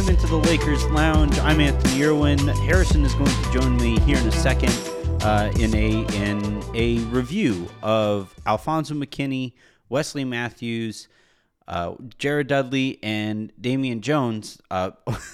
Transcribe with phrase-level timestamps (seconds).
[0.00, 1.38] Welcome into the Lakers Lounge.
[1.40, 2.38] I'm Anthony Irwin.
[2.38, 4.72] Harrison is going to join me here in a second
[5.20, 9.52] uh, in a in a review of Alfonzo McKinnie,
[9.90, 11.06] Wesley Matthews,
[11.68, 14.58] uh, Jared Dudley, and Damian Jones.
[14.70, 14.92] Uh,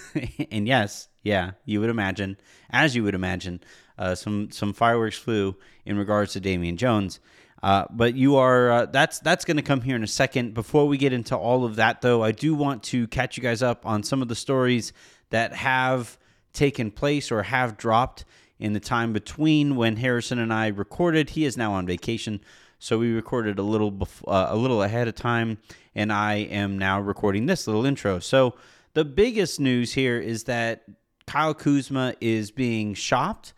[0.51, 2.37] and yes, yeah, you would imagine,
[2.69, 3.61] as you would imagine,
[3.99, 5.55] uh, some some fireworks flew
[5.85, 7.21] in regards to Damian Jones.
[7.63, 10.55] Uh, but you are uh, that's that's going to come here in a second.
[10.55, 13.63] Before we get into all of that, though, I do want to catch you guys
[13.63, 14.93] up on some of the stories
[15.31, 16.19] that have
[16.53, 18.25] taken place or have dropped
[18.59, 21.31] in the time between when Harrison and I recorded.
[21.31, 22.41] He is now on vacation,
[22.79, 25.59] so we recorded a little bef- uh, a little ahead of time,
[25.95, 28.19] and I am now recording this little intro.
[28.19, 28.55] So
[28.93, 30.85] the biggest news here is that
[31.27, 33.53] Kyle Kuzma is being shopped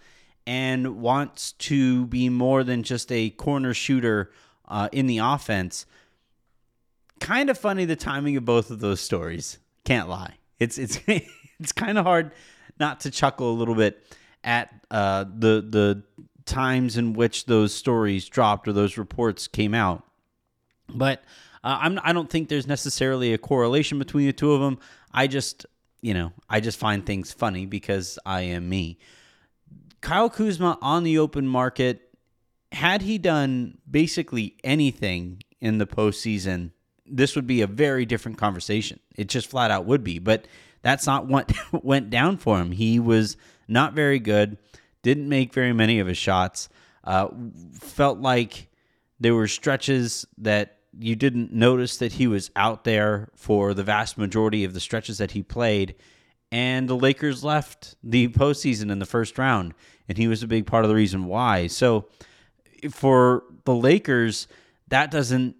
[0.48, 4.30] and wants to be more than just a corner shooter
[4.66, 5.84] uh, in the offense.
[7.20, 9.58] Kind of funny the timing of both of those stories.
[9.84, 10.36] Can't lie.
[10.58, 12.32] It's it's it's kind of hard
[12.80, 14.02] not to chuckle a little bit
[14.42, 16.02] at uh, the the
[16.46, 20.02] times in which those stories dropped or those reports came out.
[20.88, 21.22] But
[21.62, 24.78] uh, I'm I don't think there's necessarily a correlation between the two of them.
[25.12, 25.66] I just
[26.00, 28.98] you know I just find things funny because I am me.
[30.00, 32.14] Kyle Kuzma on the open market,
[32.72, 36.72] had he done basically anything in the postseason,
[37.06, 39.00] this would be a very different conversation.
[39.16, 40.18] It just flat out would be.
[40.18, 40.46] But
[40.82, 42.72] that's not what went down for him.
[42.72, 44.58] He was not very good,
[45.02, 46.68] didn't make very many of his shots,
[47.04, 47.28] uh,
[47.80, 48.68] felt like
[49.18, 54.16] there were stretches that you didn't notice that he was out there for the vast
[54.18, 55.94] majority of the stretches that he played
[56.50, 59.74] and the Lakers left the postseason in the first round,
[60.08, 61.66] and he was a big part of the reason why.
[61.66, 62.06] So
[62.90, 64.48] for the Lakers,
[64.88, 65.56] that doesn't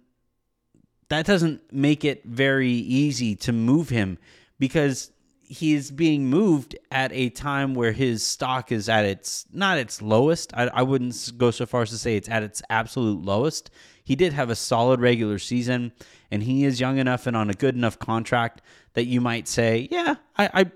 [1.09, 4.19] that doesn't make it very easy to move him
[4.59, 5.11] because
[5.41, 10.01] he is being moved at a time where his stock is at its not its
[10.01, 10.53] lowest.
[10.53, 13.71] I, I wouldn't go so far as to say it's at its absolute lowest.
[14.03, 15.91] He did have a solid regular season,
[16.31, 18.61] and he is young enough and on a good enough contract
[18.93, 20.71] that you might say, yeah, I, I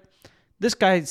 [0.63, 1.01] this guy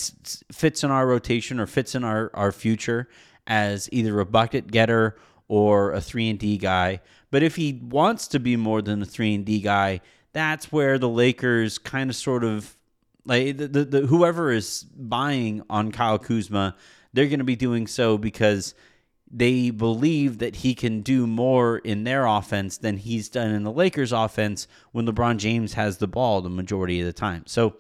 [0.51, 3.07] fits in our rotation or fits in our, our future
[3.47, 5.15] as either a bucket getter
[5.47, 7.03] or a 3 and D guy.
[7.31, 10.01] But if he wants to be more than a 3 and D guy,
[10.33, 12.75] that's where the Lakers kind of sort of
[13.27, 16.75] like the, the, the whoever is buying on Kyle Kuzma,
[17.13, 18.75] they're going to be doing so because
[19.31, 23.73] they believe that he can do more in their offense than he's done in the
[23.73, 27.43] Lakers offense when LeBron James has the ball the majority of the time.
[27.47, 27.77] So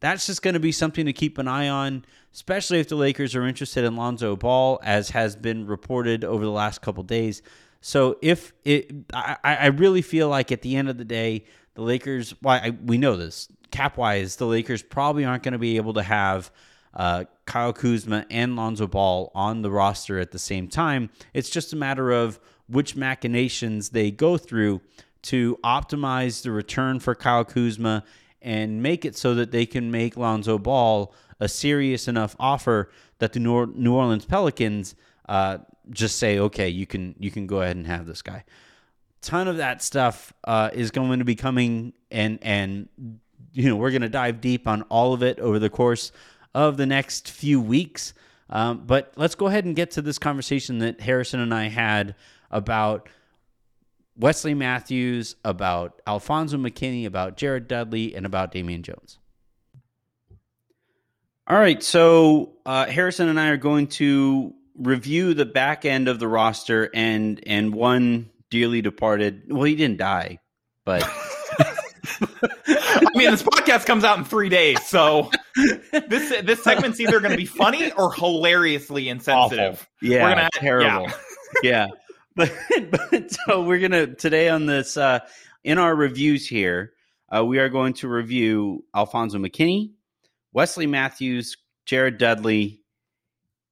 [0.00, 3.36] that's just going to be something to keep an eye on, especially if the Lakers
[3.36, 7.42] are interested in Lonzo Ball, as has been reported over the last couple days.
[7.82, 11.44] So if it, I, I really feel like at the end of the day,
[11.74, 15.58] the Lakers, why I, we know this cap wise, the Lakers probably aren't going to
[15.58, 16.50] be able to have
[16.94, 21.10] uh, Kyle Kuzma and Lonzo Ball on the roster at the same time.
[21.32, 24.80] It's just a matter of which machinations they go through
[25.22, 28.04] to optimize the return for Kyle Kuzma
[28.42, 33.32] and make it so that they can make Lonzo Ball a serious enough offer that
[33.32, 34.94] the New Orleans Pelicans
[35.28, 35.58] uh,
[35.90, 38.44] just say, okay, you can you can go ahead and have this guy.
[39.22, 42.88] Ton of that stuff uh, is going to be coming, and and
[43.52, 46.12] you know we're going to dive deep on all of it over the course
[46.54, 48.14] of the next few weeks.
[48.48, 52.16] Um, but let's go ahead and get to this conversation that Harrison and I had
[52.50, 53.08] about
[54.20, 59.18] Wesley Matthews, about Alfonzo McKinnie, about Jared Dudley, and about Damian Jones.
[61.46, 66.18] All right, so uh, Harrison and I are going to review the back end of
[66.18, 69.42] the roster and and one dearly departed.
[69.48, 70.38] Well, he didn't die,
[70.84, 75.30] but I mean, this podcast comes out in three days, so
[75.92, 79.74] this this segment's either going to be funny or hilariously insensitive.
[79.74, 80.08] Awful.
[80.08, 81.08] Yeah, we're gonna terrible.
[81.62, 81.62] Yeah.
[81.62, 81.86] yeah.
[82.40, 85.20] But, but so we're gonna today on this uh,
[85.62, 86.94] in our reviews here,
[87.34, 89.92] uh, we are going to review Alfonzo McKinnie,
[90.54, 92.80] Wesley Matthews, Jared Dudley,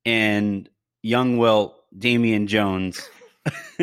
[0.04, 0.68] and
[1.02, 3.08] Yung Wilt Damian Jones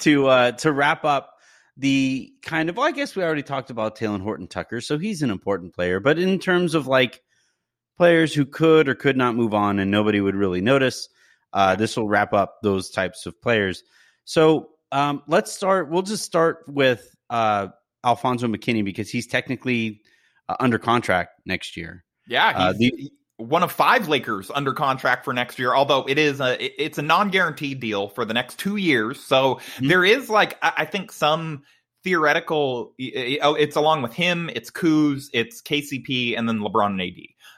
[0.00, 1.34] to uh, to wrap up
[1.76, 5.22] the kind of well, I guess we already talked about Talen Horton Tucker, so he's
[5.22, 6.00] an important player.
[6.00, 7.22] But in terms of like
[7.96, 11.08] players who could or could not move on and nobody would really notice,
[11.52, 13.82] uh, this will wrap up those types of players.
[14.24, 15.90] So um, let's start.
[15.90, 17.68] We'll just start with uh,
[18.04, 20.02] Alfonzo McKinnie because he's technically
[20.48, 22.04] uh, under contract next year.
[22.28, 25.74] Yeah, uh, the, one of five Lakers under contract for next year.
[25.74, 29.56] Although it is a it's a non guaranteed deal for the next two years, so
[29.56, 29.88] mm-hmm.
[29.88, 31.62] there is like I think some
[32.02, 32.94] theoretical.
[33.42, 34.50] Oh, it's along with him.
[34.54, 37.16] It's Kuz, it's KCP, and then LeBron and AD.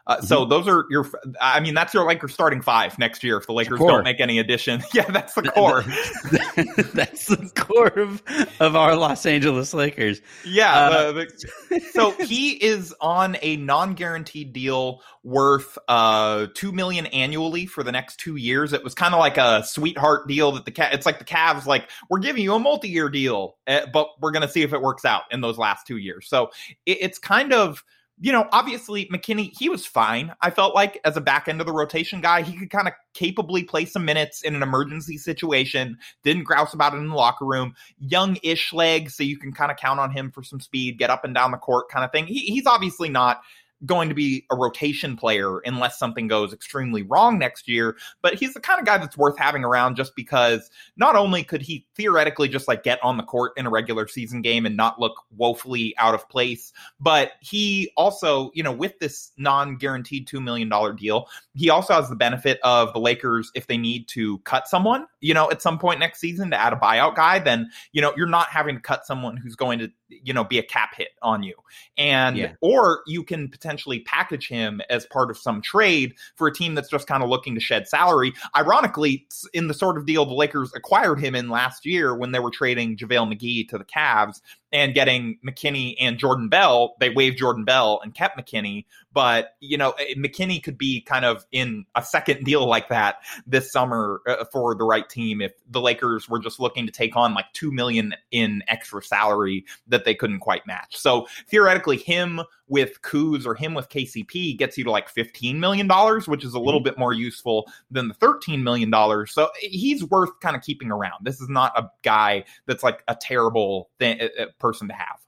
[0.08, 0.26] Uh, mm-hmm.
[0.26, 1.06] So those are your.
[1.40, 4.38] I mean, that's your Lakers starting five next year if the Lakers don't make any
[4.38, 4.82] addition.
[4.94, 5.82] yeah, that's the core.
[6.94, 8.22] that's the core of,
[8.58, 10.22] of our Los Angeles Lakers.
[10.46, 10.74] Yeah.
[10.74, 17.66] Uh, the, the, so he is on a non-guaranteed deal worth uh two million annually
[17.66, 18.72] for the next two years.
[18.72, 20.94] It was kind of like a sweetheart deal that the cat.
[20.94, 24.46] it's like the Cavs like we're giving you a multi-year deal, eh, but we're going
[24.46, 26.28] to see if it works out in those last two years.
[26.28, 26.50] So
[26.86, 27.84] it, it's kind of
[28.20, 30.32] you know, obviously McKinnie, he was fine.
[30.40, 32.94] I felt like as a back end of the rotation guy, he could kind of
[33.14, 35.98] capably play some minutes in an emergency situation.
[36.24, 37.74] Didn't grouse about it in the locker room.
[37.98, 41.24] Young-ish legs, so you can kind of count on him for some speed, get up
[41.24, 42.26] and down the court kind of thing.
[42.26, 43.40] He, he's obviously not
[43.86, 47.96] going to be a rotation player unless something goes extremely wrong next year.
[48.22, 51.62] But he's the kind of guy that's worth having around just because not only could
[51.62, 54.98] he theoretically just like get on the court in a regular season game and not
[55.00, 60.42] look woefully out of place, but he also, you know, with this non guaranteed $2
[60.42, 64.66] million deal, he also has the benefit of the Lakers, if they need to cut
[64.68, 68.02] someone, you know, at some point next season to add a buyout guy, then, you
[68.02, 70.94] know, you're not having to cut someone who's going to, you know, be a cap
[70.96, 71.54] hit on you.
[71.96, 72.52] And, yeah.
[72.60, 76.74] or you can potentially potentially package him as part of some trade for a team
[76.74, 78.32] that's just kind of looking to shed salary.
[78.56, 82.38] Ironically, in the sort of deal the Lakers acquired him in last year when they
[82.38, 84.40] were trading JaVale McGee to the Cavs,
[84.72, 86.94] and getting McKinnie and Jordan Bell.
[87.00, 88.84] They waived Jordan Bell and kept McKinnie.
[89.12, 93.16] but you know McKinnie could be kind of in a second deal like that
[93.46, 97.16] this summer uh, for the right team if the Lakers were just looking to take
[97.16, 100.96] on like two million in extra salary that they couldn't quite match.
[100.96, 105.86] So theoretically, him with Kuz or him with KCP gets you to like fifteen million
[105.86, 106.90] dollars, which is a little mm-hmm.
[106.90, 109.32] bit more useful than the thirteen million dollars.
[109.32, 111.24] So he's worth kind of keeping around.
[111.24, 115.18] This is not a guy that's like a terrible thing eh, eh, person to have.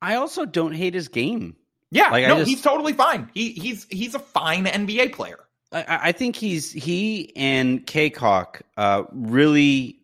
[0.00, 1.56] I also don't hate his game.
[1.90, 3.30] Yeah, like, no, just, he's totally fine.
[3.34, 5.38] He he's he's a fine NBA player.
[5.72, 9.98] I, I think he's he and Cacok uh, really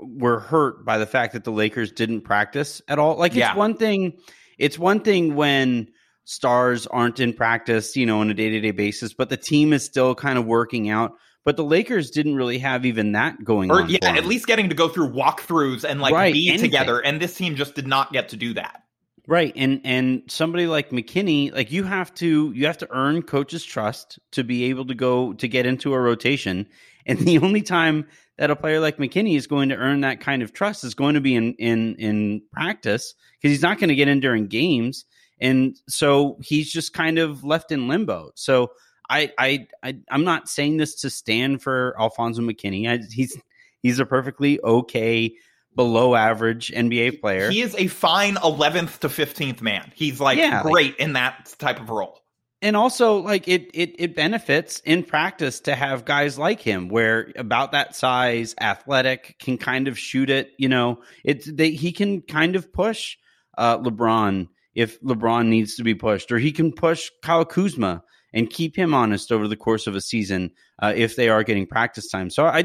[0.00, 3.16] were hurt by the fact that the Lakers didn't practice at all.
[3.16, 3.56] Like it's yeah.
[3.56, 4.18] one thing,
[4.58, 5.88] it's one thing when
[6.24, 9.72] stars aren't in practice, you know, on a day to day basis, but the team
[9.72, 11.12] is still kind of working out.
[11.46, 13.88] But the Lakers didn't really have even that going or, on.
[13.88, 16.72] Yeah, at least getting to go through walkthroughs and like right, be anything.
[16.72, 16.98] together.
[16.98, 18.82] And this team just did not get to do that.
[19.28, 19.52] Right.
[19.54, 24.18] And and somebody like McKinnie, like you have to you have to earn coach's trust
[24.32, 26.66] to be able to go to get into a rotation.
[27.06, 28.08] And the only time
[28.38, 31.14] that a player like McKinnie is going to earn that kind of trust is going
[31.14, 35.04] to be in in in practice because he's not going to get in during games.
[35.40, 38.32] And so he's just kind of left in limbo.
[38.34, 38.72] So
[39.08, 42.88] I, I, I am not saying this to stand for Alfonzo McKinnie.
[42.88, 43.36] I, he's
[43.82, 45.34] he's a perfectly okay
[45.76, 47.50] below average NBA player.
[47.50, 49.92] He is a fine 11th to 15th man.
[49.94, 52.20] He's like yeah, great like, in that type of role.
[52.62, 57.30] And also like it it it benefits in practice to have guys like him where
[57.36, 61.02] about that size, athletic, can kind of shoot it, you know.
[61.22, 63.18] It's they he can kind of push
[63.58, 68.02] uh LeBron if LeBron needs to be pushed or he can push Kyle Kuzma
[68.36, 70.52] and keep him honest over the course of a season
[70.82, 72.28] uh, if they are getting practice time.
[72.28, 72.64] So I,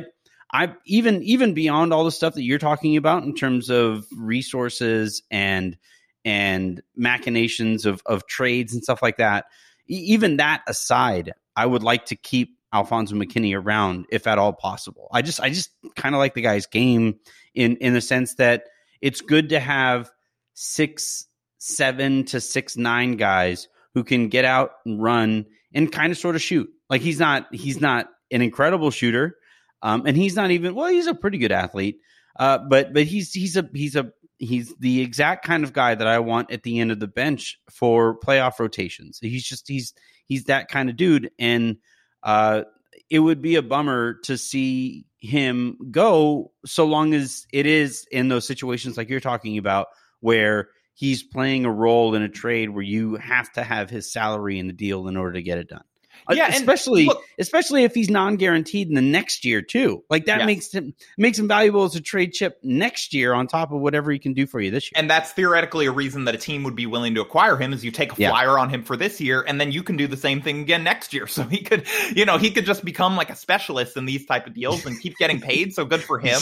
[0.53, 5.23] I even even beyond all the stuff that you're talking about in terms of resources
[5.31, 5.77] and
[6.25, 9.45] and machinations of of trades and stuff like that.
[9.87, 15.07] Even that aside, I would like to keep Alfonzo McKinnie around if at all possible.
[15.13, 17.15] I just I just kind of like the guy's game
[17.55, 18.65] in in the sense that
[18.99, 20.11] it's good to have
[20.53, 21.27] six
[21.59, 26.35] seven to six nine guys who can get out and run and kind of sort
[26.35, 26.69] of shoot.
[26.89, 29.37] Like he's not he's not an incredible shooter,
[29.81, 30.89] um, and he's not even well.
[30.89, 31.99] He's a pretty good athlete,
[32.39, 36.07] uh, but but he's he's a he's a he's the exact kind of guy that
[36.07, 39.19] I want at the end of the bench for playoff rotations.
[39.21, 39.93] He's just he's
[40.25, 41.77] he's that kind of dude, and
[42.23, 42.63] uh,
[43.09, 48.27] it would be a bummer to see him go so long as it is in
[48.27, 49.87] those situations like you're talking about
[50.19, 50.69] where
[51.01, 54.67] he's playing a role in a trade where you have to have his salary in
[54.67, 55.83] the deal in order to get it done.
[56.29, 60.03] Uh, yeah, especially look, especially if he's non-guaranteed in the next year too.
[60.11, 63.71] Like that makes him makes him valuable as a trade chip next year on top
[63.71, 64.91] of whatever he can do for you this year.
[64.95, 67.83] And that's theoretically a reason that a team would be willing to acquire him is
[67.83, 68.61] you take a flyer yeah.
[68.61, 71.13] on him for this year and then you can do the same thing again next
[71.13, 71.25] year.
[71.31, 74.45] So he could, you know, he could just become like a specialist in these type
[74.45, 75.73] of deals and keep getting paid.
[75.73, 76.39] So good for him.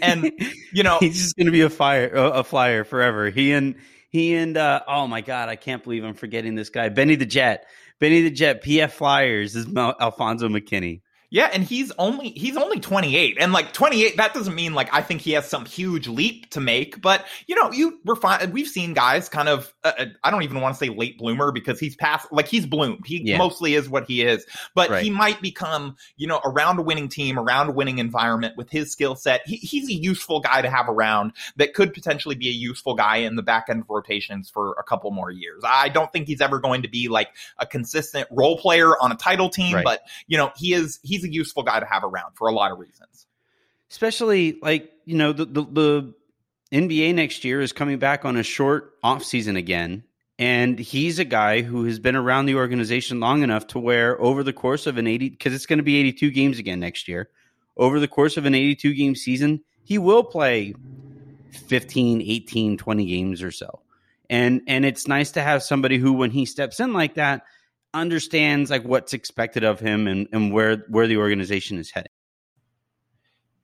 [0.00, 0.32] and
[0.72, 3.28] you know, he's just going to be a fire a flyer forever.
[3.30, 3.76] He and
[4.10, 7.26] he and uh, oh my god, I can't believe I'm forgetting this guy, Benny the
[7.26, 7.66] Jet.
[8.00, 11.00] Benny the Jet, PF Flyers is Alfonzo McKinnie.
[11.30, 13.36] Yeah, and he's only he's only 28.
[13.38, 16.60] And like 28 that doesn't mean like I think he has some huge leap to
[16.60, 20.30] make, but you know, you we're fine we've seen guys kind of uh, uh I
[20.32, 23.06] don't even want to say late bloomer because he's past like he's bloomed.
[23.06, 23.38] He yeah.
[23.38, 24.44] mostly is what he is,
[24.74, 25.04] but right.
[25.04, 28.90] he might become, you know, around a winning team, around a winning environment with his
[28.90, 29.42] skill set.
[29.46, 33.18] He, he's a useful guy to have around that could potentially be a useful guy
[33.18, 35.62] in the back end of rotations for a couple more years.
[35.64, 39.16] I don't think he's ever going to be like a consistent role player on a
[39.16, 39.84] title team, right.
[39.84, 42.52] but you know, he is he's he's a useful guy to have around for a
[42.52, 43.26] lot of reasons.
[43.90, 46.14] Especially like, you know, the, the, the
[46.72, 50.04] NBA next year is coming back on a short off season again.
[50.38, 54.42] And he's a guy who has been around the organization long enough to where over
[54.42, 57.28] the course of an 80, because it's going to be 82 games again next year,
[57.76, 60.74] over the course of an 82 game season, he will play
[61.50, 63.80] 15, 18, 20 games or so.
[64.30, 67.42] And and it's nice to have somebody who when he steps in like that
[67.94, 72.12] understands like what's expected of him and, and where where the organization is heading.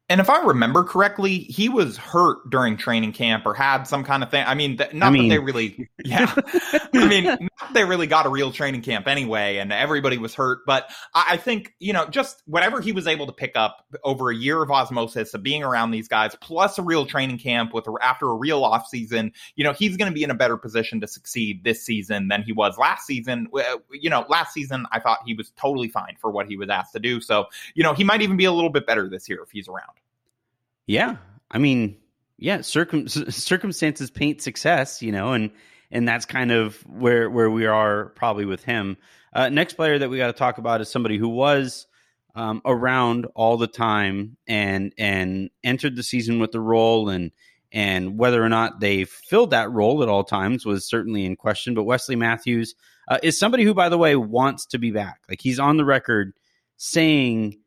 [0.08, 4.22] And if I remember correctly, he was hurt during training camp or had some kind
[4.22, 4.44] of thing.
[4.46, 6.32] I mean, th- not I mean, that they really, yeah.
[6.94, 10.60] I mean, they really got a real training camp anyway, and everybody was hurt.
[10.64, 14.30] But I, I, think, you know, just whatever he was able to pick up over
[14.30, 17.86] a year of osmosis of being around these guys, plus a real training camp with
[18.00, 21.00] after a real off season, you know, he's going to be in a better position
[21.00, 23.48] to succeed this season than he was last season.
[23.52, 26.70] Uh, you know, last season, I thought he was totally fine for what he was
[26.70, 27.20] asked to do.
[27.20, 29.66] So, you know, he might even be a little bit better this year if he's
[29.66, 29.95] around.
[30.86, 31.16] Yeah,
[31.50, 31.96] I mean,
[32.38, 35.50] yeah, circum- circumstances paint success, you know, and
[35.90, 38.96] and that's kind of where where we are probably with him.
[39.32, 41.86] Uh, next player that we got to talk about is somebody who was
[42.34, 47.32] um, around all the time and and entered the season with the role and
[47.72, 51.74] and whether or not they filled that role at all times was certainly in question.
[51.74, 52.74] But Wesley Matthews
[53.08, 55.20] uh, is somebody who, by the way, wants to be back.
[55.28, 56.32] Like he's on the record
[56.76, 57.58] saying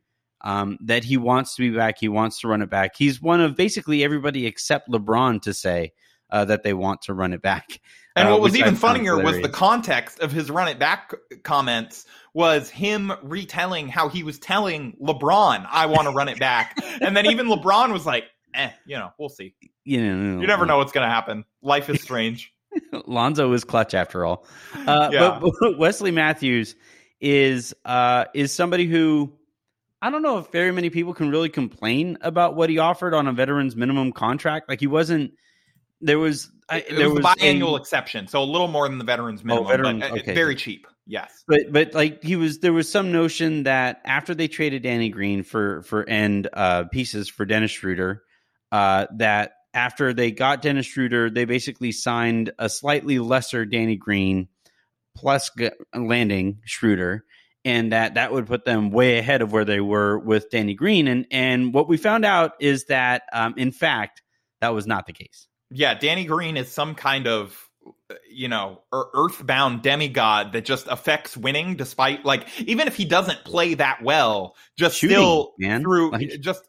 [0.41, 1.97] um, that he wants to be back.
[1.99, 2.95] He wants to run it back.
[2.97, 5.93] He's one of basically everybody except LeBron to say
[6.29, 7.79] uh, that they want to run it back.
[8.15, 12.05] And uh, what was even funnier was the context of his run it back comments
[12.33, 16.77] was him retelling how he was telling LeBron, I want to run it back.
[17.01, 19.53] and then even LeBron was like, eh, you know, we'll see.
[19.85, 21.45] You, know, you never know what's going to happen.
[21.61, 22.51] Life is strange.
[23.05, 24.45] Lonzo is clutch after all.
[24.75, 25.39] Uh, yeah.
[25.41, 26.75] but, but Wesley Matthews
[27.21, 29.31] is uh, is somebody who
[30.01, 33.27] I don't know if very many people can really complain about what he offered on
[33.27, 34.69] a veteran's minimum contract.
[34.69, 35.33] Like he wasn't.
[36.01, 36.49] There was.
[36.69, 39.43] I, it there was, was biannual a, exception, so a little more than the veterans
[39.43, 40.33] minimum, oh, veteran, but uh, okay.
[40.33, 40.87] very cheap.
[41.05, 45.09] Yes, but but like he was, there was some notion that after they traded Danny
[45.09, 48.23] Green for for end uh, pieces for Dennis Schroeder,
[48.71, 54.47] uh, that after they got Dennis Schroeder, they basically signed a slightly lesser Danny Green
[55.15, 55.51] plus
[55.95, 57.25] landing Schroeder
[57.65, 61.07] and that that would put them way ahead of where they were with Danny Green.
[61.07, 64.21] And and what we found out is that, um, in fact,
[64.61, 65.47] that was not the case.
[65.71, 67.69] Yeah, Danny Green is some kind of
[68.29, 73.75] you know earthbound demigod that just affects winning despite like even if he doesn't play
[73.75, 75.81] that well just Shooting, still man.
[75.83, 76.63] through like, just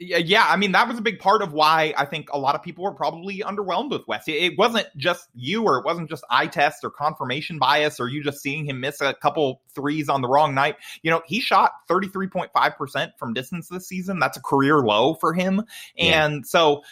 [0.00, 2.62] yeah, I mean, that was a big part of why I think a lot of
[2.62, 4.28] people were probably underwhelmed with West.
[4.28, 8.22] It wasn't just you, or it wasn't just eye test or confirmation bias, or you
[8.22, 10.76] just seeing him miss a couple threes on the wrong night.
[11.02, 14.20] You know, he shot 33.5% from distance this season.
[14.20, 15.64] That's a career low for him.
[15.96, 16.26] Yeah.
[16.26, 16.82] And so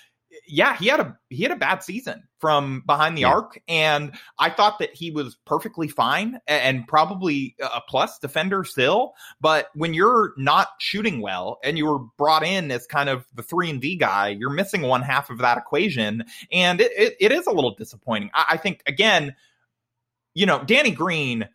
[0.48, 3.32] yeah, he had a he had a bad season from behind the yeah.
[3.32, 9.14] arc, and I thought that he was perfectly fine and probably a plus defender still.
[9.40, 13.42] But when you're not shooting well and you were brought in as kind of the
[13.42, 17.32] three and D guy, you're missing one half of that equation, and it, it, it
[17.32, 18.30] is a little disappointing.
[18.34, 19.34] I, I think again,
[20.34, 21.48] you know, Danny Green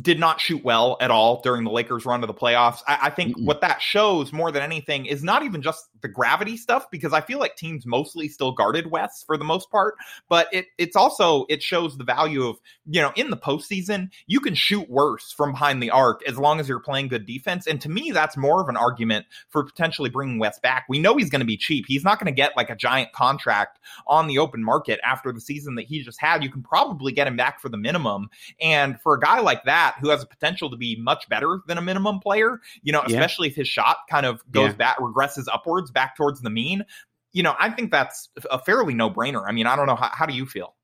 [0.00, 2.80] did not shoot well at all during the Lakers run to the playoffs.
[2.86, 3.46] I, I think Mm-mm.
[3.46, 7.22] what that shows more than anything is not even just the gravity stuff, because I
[7.22, 9.94] feel like teams mostly still guarded West for the most part,
[10.28, 14.38] but it it's also it shows the value of, you know, in the postseason, you
[14.38, 17.66] can shoot worse from behind the arc as long as you're playing good defense.
[17.66, 20.84] And to me, that's more of an argument for potentially bringing West back.
[20.88, 21.86] We know he's going to be cheap.
[21.88, 25.40] He's not going to get like a giant contract on the open market after the
[25.40, 26.44] season that he just had.
[26.44, 28.28] You can probably get him back for the minimum.
[28.60, 31.78] And for a guy like that, who has a potential to be much better than
[31.78, 33.52] a minimum player, you know, especially yeah.
[33.52, 34.76] if his shot kind of goes yeah.
[34.76, 36.84] back, regresses upwards back towards the mean.
[37.32, 39.44] You know, I think that's a fairly no brainer.
[39.46, 39.96] I mean, I don't know.
[39.96, 40.74] How, how do you feel?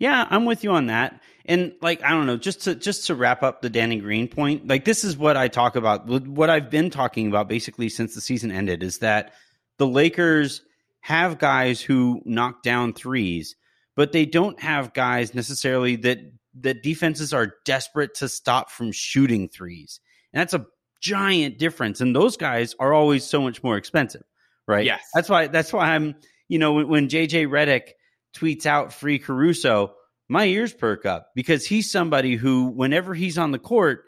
[0.00, 1.20] Yeah, I'm with you on that.
[1.44, 4.66] And like I don't know, just to just to wrap up the Danny Green point,
[4.66, 6.06] like this is what I talk about.
[6.06, 9.34] What I've been talking about basically since the season ended is that
[9.76, 10.62] the Lakers
[11.00, 13.56] have guys who knock down threes,
[13.94, 16.18] but they don't have guys necessarily that
[16.60, 20.00] that defenses are desperate to stop from shooting threes.
[20.32, 20.66] And that's a
[21.00, 22.00] giant difference.
[22.00, 24.22] And those guys are always so much more expensive,
[24.66, 24.84] right?
[24.84, 25.02] Yes.
[25.14, 26.16] That's why that's why I'm,
[26.48, 27.92] you know, when, when JJ Redick
[28.36, 29.94] tweets out free Caruso,
[30.28, 34.04] my ears perk up because he's somebody who, whenever he's on the court,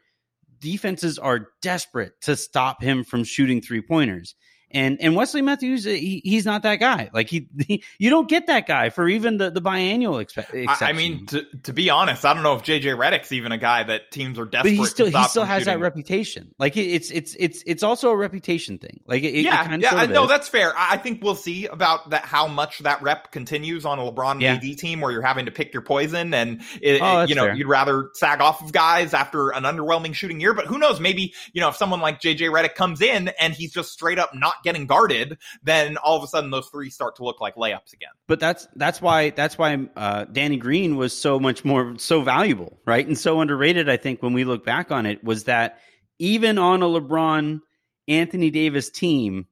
[0.61, 4.35] defenses are desperate to stop him from shooting three pointers.
[4.73, 7.11] And and Wesley Matthews, he, he's not that guy.
[7.13, 10.91] Like he, he, you don't get that guy for even the the biannual expe- I,
[10.91, 13.83] I mean, to, to be honest, I don't know if JJ Redick's even a guy
[13.85, 14.71] that teams are desperate.
[14.77, 15.75] but he still he still has shooting.
[15.75, 16.55] that reputation.
[16.59, 19.01] Like it, it's it's it's it's also a reputation thing.
[19.07, 20.29] Like it, it yeah, of yeah, no, is.
[20.31, 20.77] that's fair.
[20.77, 24.41] I I think we'll see about that how much that rep continues on a LeBron
[24.41, 24.55] Yeah.
[24.55, 27.55] AD team where you're having to pick your poison, and it, Oh, you know fair.
[27.55, 30.55] you'd rather sag off of guys after an underwhelming shooting year.
[30.55, 31.01] But who knows?
[31.01, 34.35] Maybe you know if someone like JJ Redick comes in and he's just straight up
[34.35, 37.93] not getting guarded, then all of a sudden those three start to look like layups
[37.93, 38.11] again.
[38.27, 42.79] but that's that's why that's why uh, Danny Green was so much more so valuable,
[42.87, 43.89] right, and so underrated.
[43.89, 45.79] I think when we look back on it, was that
[46.19, 47.61] even on a LeBron
[48.09, 49.47] Anthony Davis team,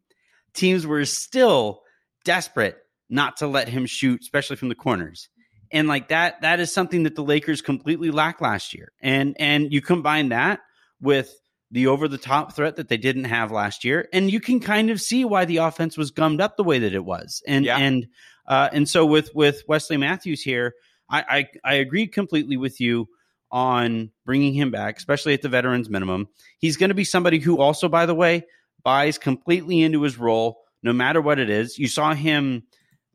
[0.54, 1.82] teams were still
[2.24, 5.28] desperate not to let him shoot, especially from the corners.
[5.72, 8.92] And like that, that is something that the Lakers completely lacked last year.
[9.00, 10.60] And and you combine that
[11.00, 11.32] with
[11.70, 14.90] the over the top threat that they didn't have last year, and you can kind
[14.90, 17.42] of see why the offense was gummed up the way that it was.
[17.46, 17.78] And Yeah.
[17.78, 18.06] and
[18.46, 20.74] uh, and so with with Wesley Matthews here,
[21.08, 23.08] I, I I agree completely with you
[23.52, 26.28] on bringing him back, especially at the veterans minimum.
[26.58, 28.46] He's going to be somebody who also, by the way,
[28.84, 31.78] buys completely into his role, no matter what it is.
[31.78, 32.62] You saw him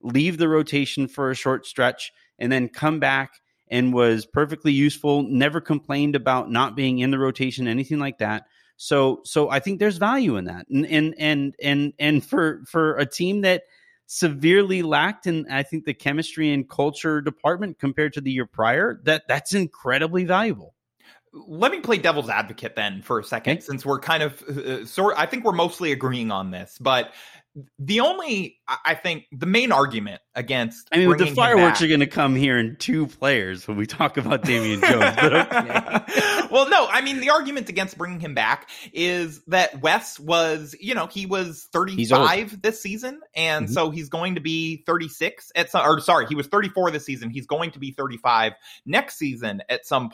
[0.02, 5.24] leave the rotation for a short stretch and then come back and was perfectly useful,
[5.24, 8.46] never complained about not being in the rotation, anything like that.
[8.78, 10.68] So so I think there's value in that.
[10.70, 13.64] And and and and and for for a team that
[14.08, 19.00] severely lacked in I think the chemistry and culture department compared to the year prior,
[19.04, 20.74] that that's incredibly valuable.
[21.34, 23.62] Let me play devil's advocate then for a second, Okay.
[23.62, 25.16] since we're kind of uh, sort.
[25.18, 27.14] I think we're mostly agreeing on this, but
[27.80, 31.88] the only I I think the main argument against I mean the fireworks back- are
[31.88, 35.18] going to come here in two players when we talk about Damian Jones.
[35.18, 36.48] Okay.
[36.52, 40.94] well, no, I mean the argument against bringing him back is that Wes was, you
[40.96, 43.74] know, he was 35 this season, and Mhm.
[43.74, 47.30] so he's going to be 36 at some, or sorry, he was 34 this season.
[47.30, 48.54] He's going to be 35
[48.86, 50.10] next season at some.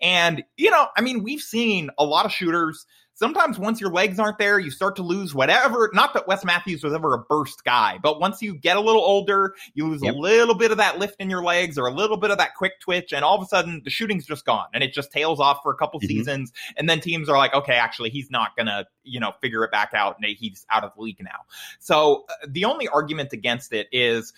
[0.00, 2.86] And you know, I mean, we've seen a lot of shooters.
[3.14, 5.90] Sometimes once your legs aren't there, you start to lose whatever.
[5.92, 9.02] Not that Wes Matthews was ever a burst guy, but once you get a little
[9.02, 10.14] older, you lose Yep.
[10.14, 12.54] a little bit of that lift in your legs or a little bit of that
[12.54, 15.40] quick twitch, and all of a sudden the shooting's just gone and it just tails
[15.40, 16.06] off for a couple Mhm.
[16.06, 16.52] seasons.
[16.76, 19.90] And then teams are like, okay, actually, he's not gonna, you know, figure it back
[19.94, 21.40] out, and he's out of the league now.
[21.80, 24.32] So uh, the only argument against it is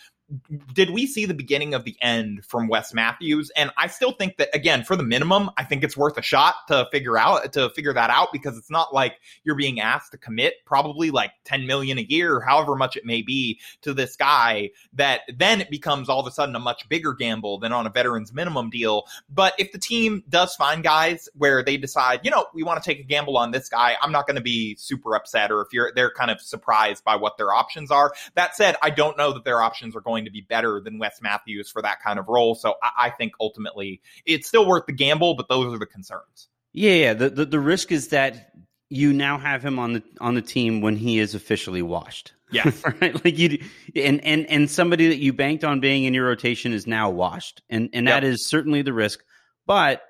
[0.73, 3.51] did we see the beginning of the end from Wes Matthews?
[3.57, 6.55] And I still think that again, for the minimum, I think it's worth a shot
[6.69, 10.19] to figure out to figure that out because it's not like you're being asked to
[10.19, 14.71] commit probably like 10 million a year however much it may be to this guy
[14.93, 17.91] that then it becomes all of a sudden a much bigger gamble than on a
[17.91, 19.07] veterans minimum deal.
[19.29, 22.89] But if the team does find guys where they decide, you know, we want to
[22.89, 25.69] take a gamble on this guy, I'm not going to be super upset or if
[25.73, 28.13] you're they're kind of surprised by what their options are.
[28.35, 31.21] That said, I don't know that their options are going to be better than Wes
[31.23, 32.55] Matthews for that kind of role.
[32.55, 36.49] So I, I think ultimately it's still worth the gamble, but those are the concerns.
[36.73, 37.15] Yeah, yeah.
[37.15, 38.51] The, the the risk is that
[38.91, 42.33] you now have him on the on the team when he is officially washed.
[42.51, 43.25] Yeah, right.
[43.25, 43.59] Like you
[43.97, 47.63] and and and somebody that you banked on being in your rotation is now washed,
[47.71, 48.33] and and that Yep.
[48.33, 49.25] is certainly the risk.
[49.67, 50.03] But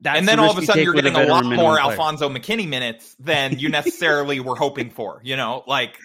[0.00, 1.80] that's and then the all of a sudden you're getting a lot more player.
[1.80, 5.98] Alfonzo McKinnie minutes than you necessarily were hoping for, you know, like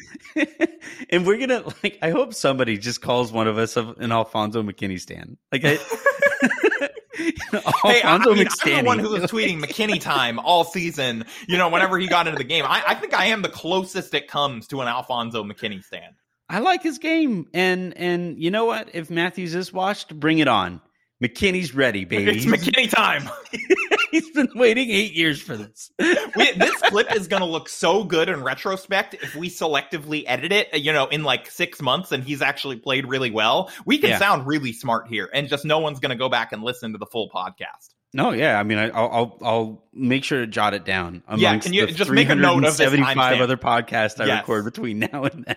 [1.10, 2.00] and we're gonna like.
[2.02, 5.38] I hope somebody just calls one of us an Alfonzo McKinnie stand.
[5.52, 5.78] Like, I,
[7.84, 11.26] Hey, I, mean, I'm the one who was tweeting McKinnie time all season.
[11.48, 14.14] You know, whenever he got into the game, I, I think I am the closest
[14.14, 16.16] it comes to an Alfonzo McKinnie stand.
[16.50, 18.90] I like his game, and and you know what?
[18.94, 20.82] If Matthews is washed, bring it on.
[21.22, 22.32] McKinnie's ready, baby.
[22.32, 23.30] It's McKinnie time.
[24.12, 25.92] He's been waiting eight years for this.
[26.00, 30.52] We, this clip is going to look so good in retrospect if we selectively edit
[30.52, 33.70] it, you know, in like six months and he's actually played really well.
[33.86, 34.20] We can Yeah.
[34.20, 36.98] sound really smart here and just no one's going to go back and listen to
[36.98, 37.94] the full podcast.
[38.14, 38.60] No, yeah.
[38.60, 41.24] I mean, I, I'll, I'll I'll make sure to jot it down.
[41.38, 43.42] Yeah, can you the just make a note of this 375 timestamp?
[43.42, 44.40] other podcasts I Yes.
[44.42, 45.56] record between now and then?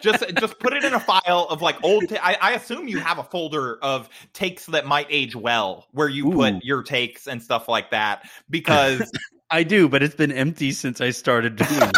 [0.00, 2.08] Just just put it in a file of like old.
[2.08, 6.08] Ta- I, I assume you have a folder of takes that might age well, where
[6.08, 6.34] you Ooh.
[6.34, 8.28] put your takes and stuff like that.
[8.50, 9.10] Because
[9.50, 11.96] I do, but it's been empty since I started doing it.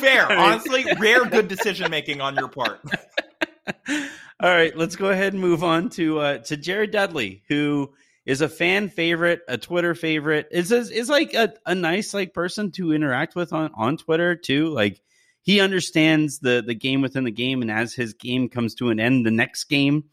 [0.00, 2.80] fair, honestly, rare good decision making on your part.
[4.42, 7.92] All right, let's go ahead and move on to uh, to Jared Dudley, who
[8.26, 10.48] is a fan favorite, a Twitter favorite.
[10.50, 14.68] Is is, like a, a nice like person to interact with on on Twitter too.
[14.68, 15.00] Like
[15.42, 19.00] he understands the the game within the game, and as his game comes to an
[19.00, 20.04] end, the next game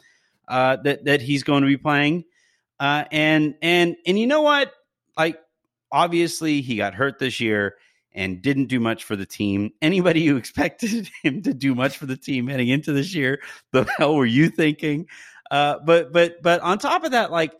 [0.48, 2.24] uh, that that he's going to be playing,
[2.80, 4.72] uh, and and and you know what,
[5.18, 5.40] like
[5.92, 7.76] obviously he got hurt this year
[8.14, 9.72] and didn't do much for the team.
[9.82, 13.42] Anybody who expected him to do much for the team heading into this year,
[13.72, 15.08] the hell were you thinking?
[15.52, 17.54] Uh, but but but on top of that, like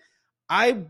[0.50, 0.86] I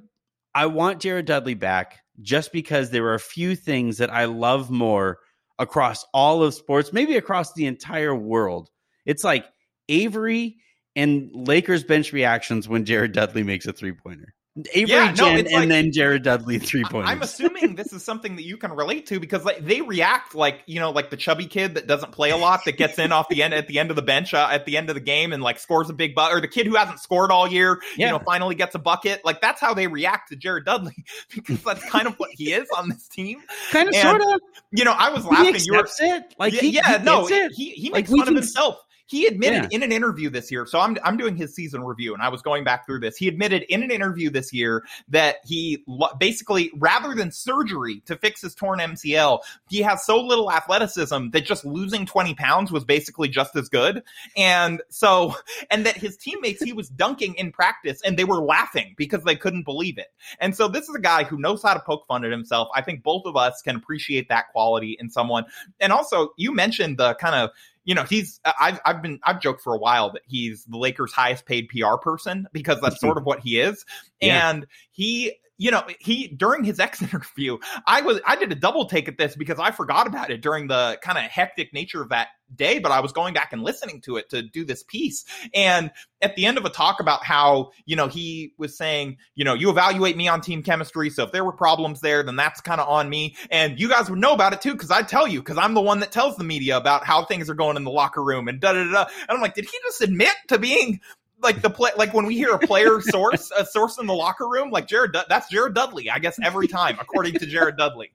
[0.53, 4.69] I want Jared Dudley back just because there are a few things that I love
[4.71, 5.19] more
[5.59, 8.69] across all of sports, maybe across the entire world.
[9.05, 9.45] It's like
[9.89, 10.57] Avery
[10.95, 14.33] and Lakers bench reactions when Jared Dudley makes a three pointer.
[14.73, 17.09] Avery Yeah, no, Jen and like- then Jared Dudley three pointers.
[17.11, 20.61] I'm assuming this is something that you can relate to because like they react like
[20.65, 23.29] you know like the chubby kid that doesn't play a lot that gets in off
[23.29, 25.33] the end at the end of the bench uh, at the end of the game
[25.33, 28.07] and like scores a big bucket or the kid who hasn't scored all year Yeah.
[28.07, 31.61] you know finally gets a bucket like that's how they react to Jared Dudley because
[31.63, 33.39] that's kind of what he is on this team
[33.71, 34.41] kind of sort of.
[34.71, 36.35] you know I was laughing you were it.
[36.39, 37.51] Like yeah, he, yeah he no, it.
[37.55, 38.77] he he makes we fun of himself.
[39.07, 39.69] He admitted Yeah.
[39.77, 40.65] in an interview this year.
[40.65, 43.17] So I'm I'm doing his season review, and I was going back through this.
[43.17, 45.83] He admitted in an interview this year that he
[46.19, 49.39] basically, rather than surgery to fix his torn MCL,
[49.69, 54.03] he has so little athleticism that just losing 20 pounds was basically just as good.
[54.35, 55.35] And so,
[55.71, 59.35] and that his teammates he was dunking in practice, and they were laughing because they
[59.35, 60.07] couldn't believe it.
[60.39, 62.67] And so this is a guy who knows how to poke fun at himself.
[62.75, 65.45] I think both of us can appreciate that quality in someone.
[65.79, 67.51] And also, you mentioned the kind of
[67.87, 71.13] you know he's I've I've been I've joked for a while that he's the Lakers'
[71.13, 73.85] highest paid PR person because that's sort of what he is,
[74.21, 74.49] Yeah.
[74.51, 75.33] and he.
[75.59, 77.57] You know, he during his ex interview,
[77.87, 80.67] I was I did a double take at this because I forgot about it during
[80.67, 84.01] the kind of hectic nature of that day, but I was going back and listening
[84.01, 85.25] to it to do this piece.
[85.53, 89.45] And at the end of a talk about how, you know, he was saying, you
[89.45, 91.09] know, you evaluate me on team chemistry.
[91.09, 93.35] So if there were problems there, then that's kind of on me.
[93.51, 95.81] And you guys would know about it too, because I tell you, because I'm the
[95.81, 98.59] one that tells the media about how things are going in the locker room and
[98.59, 99.05] da da da.
[99.21, 101.01] And I'm like, did he just admit to being
[101.41, 104.47] like the play, like when we hear a player source, a source in the locker
[104.47, 108.11] room, like Jared, that's Jared Dudley, I guess every time, according to Jared Dudley.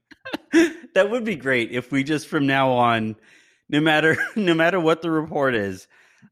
[0.94, 3.16] that would be great if we just from now on,
[3.68, 5.86] no matter no matter what the report is,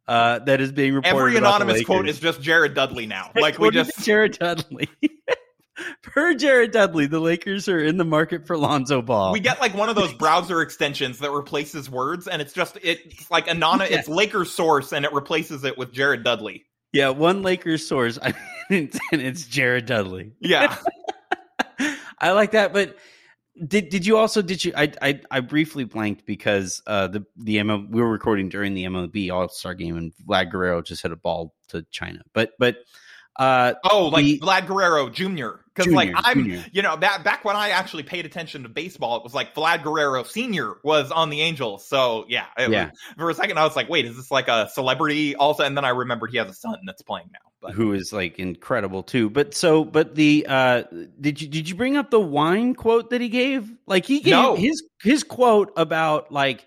[0.06, 1.18] uh, that is being reported.
[1.18, 3.30] Every anonymous quote is just Jared Dudley now.
[3.34, 4.88] Like we just Jared Dudley.
[6.02, 9.32] Per Jared Dudley, the Lakers are in the market for Lonzo Ball.
[9.32, 13.30] we get like one of those browser extensions that replaces words, and it's just it's
[13.30, 13.90] like anonymous.
[13.90, 16.66] It's Lakers source, and it replaces it with Jared Dudley.
[16.92, 18.34] Yeah, one Lakers source, I
[18.68, 20.32] mean, and it's Jared Dudley.
[20.40, 20.76] Yeah,
[22.18, 22.96] I like that, but
[23.66, 27.56] did did you also did you I I, I briefly blanked because uh the the
[27.56, 31.12] ML, we were recording during the MLB All Star game and Vlad Guerrero just hit
[31.12, 32.76] a ball to China, but but
[33.38, 35.60] uh Oh, like The- Vlad Guerrero Jr.
[35.74, 36.64] Because like I'm, Junior.
[36.72, 39.82] you know, that back when I actually paid attention to baseball, it was like Vlad
[39.84, 40.74] Guerrero Sr.
[40.82, 41.86] was on the Angels.
[41.86, 44.68] So yeah, it was- for a second I was like, wait, is this like a
[44.70, 45.36] celebrity?
[45.36, 47.38] Also, and then I remembered he has a son that's playing now.
[47.62, 49.28] But who is like incredible too.
[49.30, 50.82] But so, but the uh
[51.20, 53.70] did you did you bring up the wine quote that he gave?
[53.86, 54.56] Like he gave No.
[54.56, 56.66] his his quote about like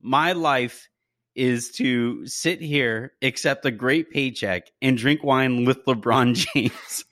[0.00, 0.88] my life
[1.34, 7.04] is to sit here, accept a great paycheck, and drink wine with LeBron James.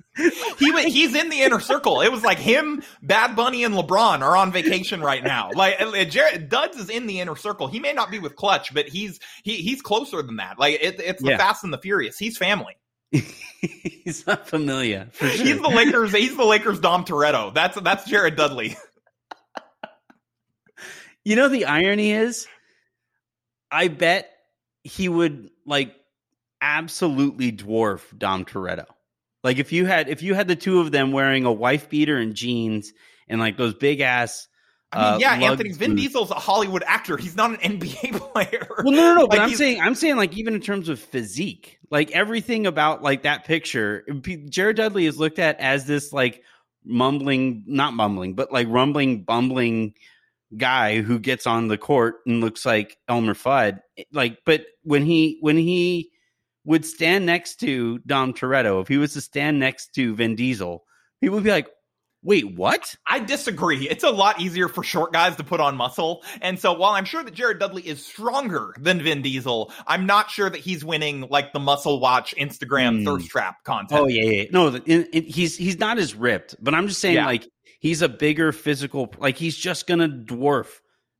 [0.58, 2.00] He he's in the inner circle.
[2.00, 5.50] It was like him, Bad Bunny, and LeBron are on vacation right now.
[5.54, 7.66] Like uh, Jared Duds is in the inner circle.
[7.66, 10.58] He may not be with Clutch, but he's he he's closer than that.
[10.58, 11.38] Like it, it's the Yeah.
[11.38, 12.18] Fast and the Furious.
[12.18, 12.76] He's family.
[13.10, 15.08] he's not familiar.
[15.14, 15.28] Sure.
[15.28, 16.12] He's the Lakers.
[16.12, 16.80] He's the Lakers.
[16.80, 17.52] Dom Toretto.
[17.52, 18.76] That's that's Jared Dudley.
[21.22, 22.46] You know the irony is,
[23.70, 24.30] I bet
[24.82, 25.94] he would like
[26.62, 28.86] absolutely dwarf Dom Toretto.
[29.42, 32.16] Like if you had if you had the two of them wearing a wife beater
[32.16, 32.92] and jeans
[33.28, 34.48] and like those big ass.
[34.92, 36.02] I mean, uh, yeah, lug Anthony Vin boots.
[36.02, 37.16] Diesel's a Hollywood actor.
[37.16, 38.66] He's not an NBA player.
[38.78, 39.28] Well, no, no, no.
[39.28, 43.22] But I'm saying, I'm saying, like even in terms of physique, like everything about like
[43.22, 44.04] that picture,
[44.48, 46.42] Jared Dudley is looked at as this like
[46.84, 49.94] mumbling, not mumbling, but like rumbling, bumbling
[50.56, 53.80] guy who gets on the court and looks like Elmer Fudd.
[54.12, 56.09] Like, but when he when he
[56.64, 60.84] would stand next to Dom Toretto, if he was to stand next to Vin Diesel,
[61.20, 61.68] people would be like,
[62.22, 63.88] "Wait, what?" I disagree.
[63.88, 66.22] It's a lot easier for short guys to put on muscle.
[66.42, 70.30] And so while I'm sure that Jared Dudley is stronger than Vin Diesel, I'm not
[70.30, 73.04] sure that he's winning like the muscle watch Instagram Hmm.
[73.06, 73.98] thirst trap contest.
[74.00, 74.44] Oh yeah, yeah.
[74.52, 77.26] No, the- in, in, he's he's not as ripped, but I'm just saying Yeah.
[77.26, 77.48] like
[77.80, 79.12] he's a bigger physical.
[79.18, 80.66] Like he's just gonna dwarf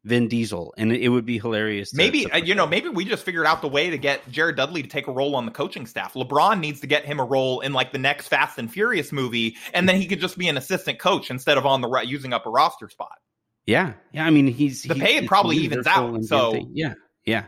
[0.05, 1.91] Vin Diesel, and it would be hilarious.
[1.91, 4.29] To, maybe to uh, you know, maybe we just figured out the way to get
[4.31, 6.15] Jared Dudley to take a role on the coaching staff.
[6.15, 9.57] LeBron needs to get him a role in like the next Fast and Furious movie,
[9.75, 12.33] and then he could just be an assistant coach instead of on the right using
[12.33, 13.19] up a roster spot.
[13.67, 14.25] Yeah, yeah.
[14.25, 16.25] I mean, he's the he, pay it probably evens out.
[16.25, 16.95] So yeah,
[17.27, 17.47] yeah.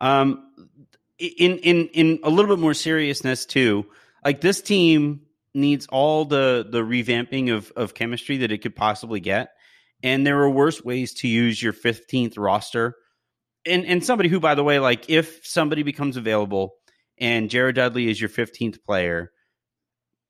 [0.00, 0.50] Um,
[1.18, 3.86] in in in a little bit more seriousness too,
[4.24, 5.20] like this team
[5.54, 9.50] needs all the the revamping of of chemistry that it could possibly get
[10.04, 12.94] and there are worse ways to use your 15th roster.
[13.66, 16.74] And and somebody who, by the way, like if somebody becomes available
[17.18, 19.32] and Jared Dudley is your 15th player,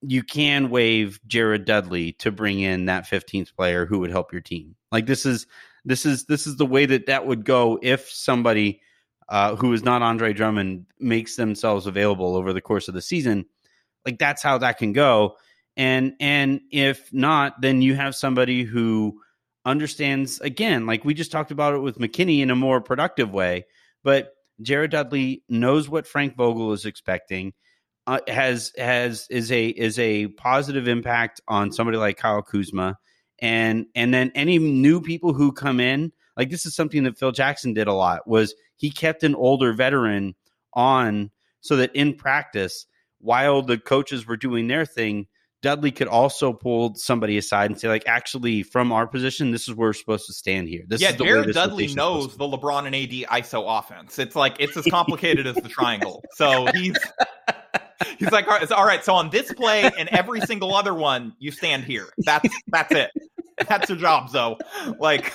[0.00, 4.40] you can waive Jared Dudley to bring in that 15th player who would help your
[4.40, 4.76] team.
[4.92, 5.48] Like this is
[5.84, 8.80] this is this is the way that that would go if somebody
[9.28, 13.46] uh, who is not Andre Drummond makes themselves available over the course of the season.
[14.06, 15.36] Like that's how that can go.
[15.76, 19.20] And and if not, then you have somebody who
[19.64, 23.66] understands again, like we just talked about it with McKinnie in a more productive way,
[24.02, 27.52] but Jared Dudley knows what Frank Vogel is expecting.
[28.06, 32.98] Uh, has has is a is a positive impact on somebody like Kyle Kuzma,
[33.40, 37.32] and and then any new people who come in, like this is something that Phil
[37.32, 38.28] Jackson did a lot.
[38.28, 40.34] Was he kept an older veteran
[40.74, 41.30] on
[41.62, 42.86] so that in practice,
[43.20, 45.26] while the coaches were doing their thing,
[45.64, 49.74] Dudley could also pull somebody aside and say, like, actually, from our position, this is
[49.74, 50.82] where we're supposed to stand here.
[50.86, 54.18] This yeah, Jared Dudley knows the LeBron and AD ISO offense.
[54.18, 56.22] It's like it's as complicated as the triangle.
[56.34, 56.96] So he's
[58.18, 61.32] he's like, all right, all right, so on this play and every single other one,
[61.38, 62.08] you stand here.
[62.18, 63.10] That's that's it.
[63.68, 64.58] That's your job, though.
[64.98, 65.32] Like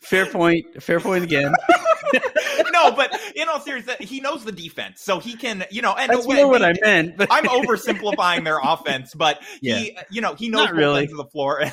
[0.00, 0.82] fair point.
[0.82, 1.52] Fair point again.
[2.72, 5.94] no, but in all seriousness, he knows the defense, so he can, you know.
[5.94, 7.16] And that's more what I meant.
[7.16, 7.28] But...
[7.30, 9.76] I'm oversimplifying their offense, but yeah.
[9.76, 11.00] he, you know, he knows Not really.
[11.02, 11.64] ends of the floor.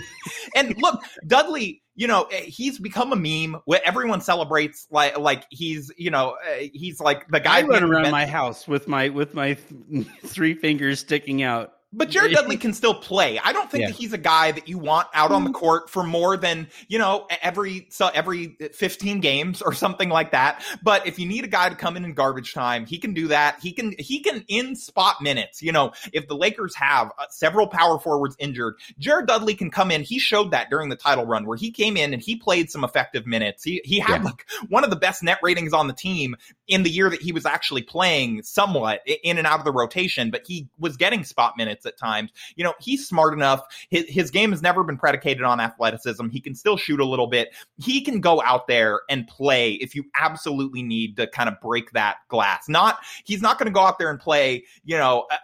[0.54, 3.60] and look, Dudley, you know, he's become a meme.
[3.64, 7.58] Where everyone celebrates like like he's, you know, uh, he's like the guy.
[7.58, 12.08] I run around my house with my with my th- three fingers sticking out but
[12.08, 13.40] Jared Dudley can still play.
[13.40, 13.88] I don't think yeah.
[13.88, 15.58] that he's a guy that you want out on the mm-hmm.
[15.58, 20.64] court for more than, you know, every so every 15 games or something like that.
[20.84, 23.28] But if you need a guy to come in in garbage time, he can do
[23.28, 23.58] that.
[23.60, 25.62] He can he can in spot minutes.
[25.62, 29.90] You know, if the Lakers have uh, several power forwards injured, Jared Dudley can come
[29.90, 30.02] in.
[30.02, 32.84] He showed that during the title run where he came in and he played some
[32.84, 33.64] effective minutes.
[33.64, 34.26] He he had yeah.
[34.26, 36.36] like one of the best net ratings on the team
[36.68, 40.30] in the year that he was actually playing somewhat in and out of the rotation,
[40.30, 42.30] but he was getting spot minutes minutes at times.
[42.56, 43.62] You know, he's smart enough.
[43.90, 46.28] His, his game has never been predicated on athleticism.
[46.28, 47.52] He can still shoot a little bit.
[47.78, 51.90] He can go out there and play if you absolutely need to kind of break
[51.92, 52.68] that glass.
[52.68, 55.36] Not, he's not going to go out there and play, you know, uh,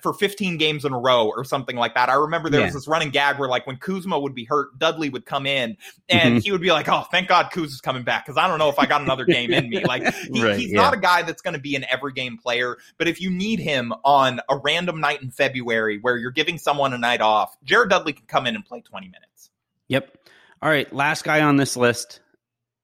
[0.00, 2.08] for 15 games in a row or something like that.
[2.08, 2.66] I remember there yeah.
[2.66, 5.76] was this running gag where like when Kuzma would be hurt, Dudley would come in
[6.08, 6.38] and mm-hmm.
[6.38, 8.78] he would be like, "Oh, thank God Kuzma's coming back because I don't know if
[8.78, 10.82] I got another game in me." Like he, right, he's yeah.
[10.82, 13.58] not a guy that's going to be an every game player, but if you need
[13.58, 17.90] him on a random night in February where you're giving someone a night off, Jared
[17.90, 19.50] Dudley can come in and play 20 minutes.
[19.88, 20.16] Yep.
[20.62, 22.20] All right, last guy on this list.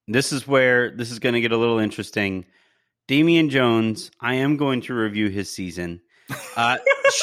[0.09, 2.46] This is where this is going to get a little interesting.
[3.07, 6.01] Damian Jones, I am going to review his season.
[6.56, 6.78] Uh,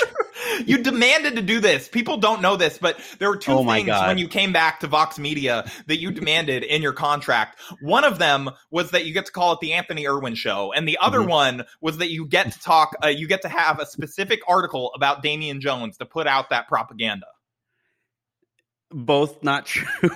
[0.66, 1.88] you demanded to do this.
[1.88, 4.08] People don't know this, but there were two oh things God.
[4.08, 7.60] when you came back to Vox Media that you demanded in your contract.
[7.82, 10.88] One of them was that you get to call it the Anthony Irwin show, and
[10.88, 11.30] the other mm-hmm.
[11.30, 14.92] one was that you get to talk, uh, you get to have a specific article
[14.96, 17.28] about Damian Jones to put out that propaganda.
[18.92, 19.88] Both not true.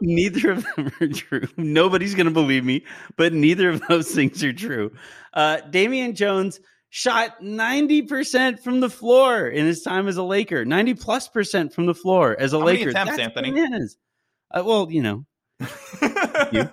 [0.00, 1.48] neither of them are true.
[1.56, 2.84] Nobody's going to believe me,
[3.16, 4.92] but neither of those things are true.
[5.34, 6.60] Uh, Damian Jones
[6.94, 10.66] shot 90% from the floor in his time as a Laker.
[10.66, 12.90] 90 plus percent from the floor as a How Laker.
[12.90, 13.50] Attempts, That's Anthony?
[13.50, 13.96] Bananas.
[14.50, 15.24] Uh, well, you know.
[16.52, 16.68] you.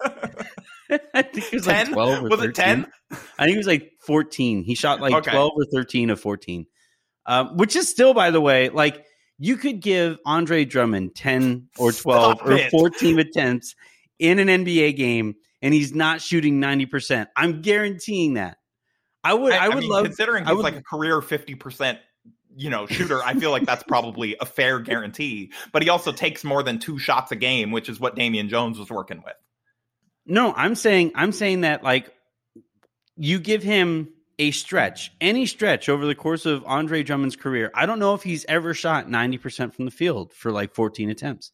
[1.14, 1.86] I think it was 10?
[1.86, 2.50] like 12 or was 13.
[2.50, 2.92] it 10?
[3.40, 4.64] I think it was like 14.
[4.64, 5.32] He shot like okay.
[5.32, 6.66] 12 or 13 of 14.
[7.26, 9.06] Um, which is still, by the way, like
[9.38, 12.72] you could give Andre Drummond 10 or 12 Stop or it.
[12.72, 13.74] 14 attempts
[14.20, 17.28] in an NBA game and he's not shooting 90%.
[17.38, 18.58] I'm guaranteeing that.
[19.24, 19.54] I would.
[19.54, 22.00] I, I would I mean, love considering he's would, like a career fifty percent
[22.56, 26.44] you know shooter i feel like that's probably a fair guarantee but he also takes
[26.44, 29.36] more than two shots a game which is what damian jones was working with
[30.26, 32.12] no i'm saying i'm saying that like
[33.16, 37.86] you give him a stretch any stretch over the course of andre drummond's career i
[37.86, 41.52] don't know if he's ever shot 90% from the field for like 14 attempts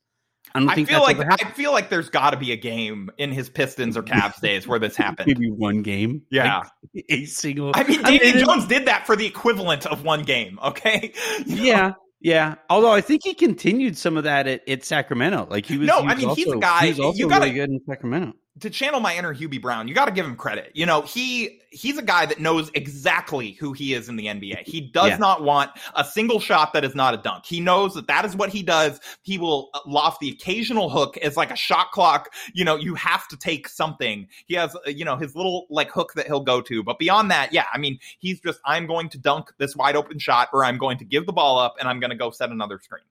[0.56, 3.12] I don't think I feel like I feel like there's got to be a game
[3.18, 5.28] in his Pistons or Cavs days where this happened.
[5.28, 6.24] Maybe one game.
[6.32, 6.64] Yeah,
[6.94, 7.72] like a single.
[7.76, 10.58] I mean, Damian I mean, Jones did that for the equivalent of one game.
[10.64, 11.14] Okay.
[11.46, 11.64] You know?
[11.64, 11.92] Yeah,
[12.22, 15.48] Yeah, although I think he continued some of that at, at Sacramento.
[15.50, 15.88] Like he was.
[15.88, 17.70] No, he I mean, also, he's a guy- He was also you gotta- really good
[17.70, 18.34] in Sacramento.
[18.62, 20.72] To channel my inner Hubie Brown, you got to give him credit.
[20.74, 24.66] You know, he he's a guy that knows exactly who he is in the NBA.
[24.66, 25.18] He does Yeah.
[25.18, 27.46] not want a single shot that is not a dunk.
[27.46, 29.02] He knows that that is what he does.
[29.24, 32.30] He will uh, loft the occasional hook as like a shot clock.
[32.54, 34.26] You know, you have to take something.
[34.46, 36.82] He has, uh, you know, his little like hook that he'll go to.
[36.82, 40.18] But beyond that, yeah, I mean, he's just I'm going to dunk this wide open
[40.18, 42.52] shot, or I'm going to give the ball up, and I'm going to go set
[42.52, 43.04] another screen.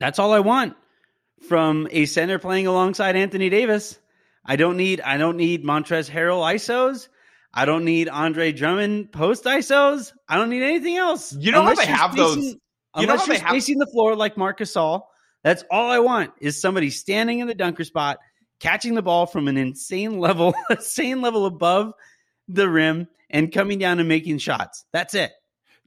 [0.00, 0.76] That's all I want
[1.46, 3.98] from a center playing alongside Anthony Davis.
[4.44, 7.08] I don't need I don't need Montrezl Harrell ISOs.
[7.52, 10.12] I don't need Andre Drummond post ISOs.
[10.28, 11.32] I don't need anything else.
[11.34, 12.60] You know how they have those- spacing-
[12.96, 15.02] you know Unless you're have- spacing the floor like Marc Gasol.
[15.44, 18.18] That's all I want is somebody standing in the dunker spot,
[18.60, 21.92] catching the ball from an insane level, insane level above
[22.48, 24.84] the rim, and coming down and making shots.
[24.92, 25.30] That's it.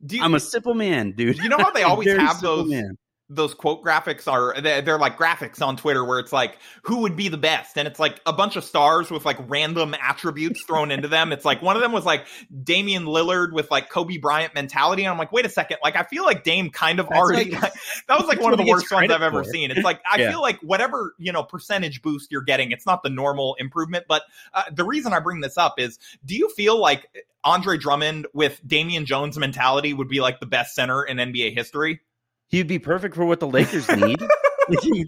[0.08, 1.38] You, I'm a simple man, dude.
[1.38, 2.98] You know how they always have those man.
[3.34, 7.30] Those quote graphics are they're, like graphics on Twitter where it's like who would be
[7.30, 11.08] the best and it's like a bunch of stars with like random attributes thrown into
[11.08, 11.32] them.
[11.32, 12.28] It's like one of them was like
[12.64, 16.04] Damian Lillard with like Kobe Bryant mentality and I'm like wait a second like I
[16.04, 17.72] feel like Dame kind of That's already like-
[18.10, 19.50] that was like one of the worst ones I've ever for.
[19.50, 19.72] seen.
[19.72, 20.32] It's like I Yeah.
[20.32, 24.24] feel like whatever, you know, percentage boost you're getting, it's not the normal improvement, but
[24.54, 27.08] uh, the reason I bring this up is do you feel like
[27.44, 32.02] Andre Drummond with Damian Jones mentality would be like the best center in NBA history?
[32.52, 34.22] He'd be perfect for what the Lakers need.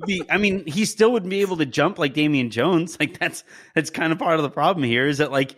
[0.06, 2.98] Be, I mean, he still would be able to jump like Damian Jones.
[3.04, 3.44] Like that's
[3.76, 5.08] that's kind of part of the problem here.
[5.08, 5.56] Is that like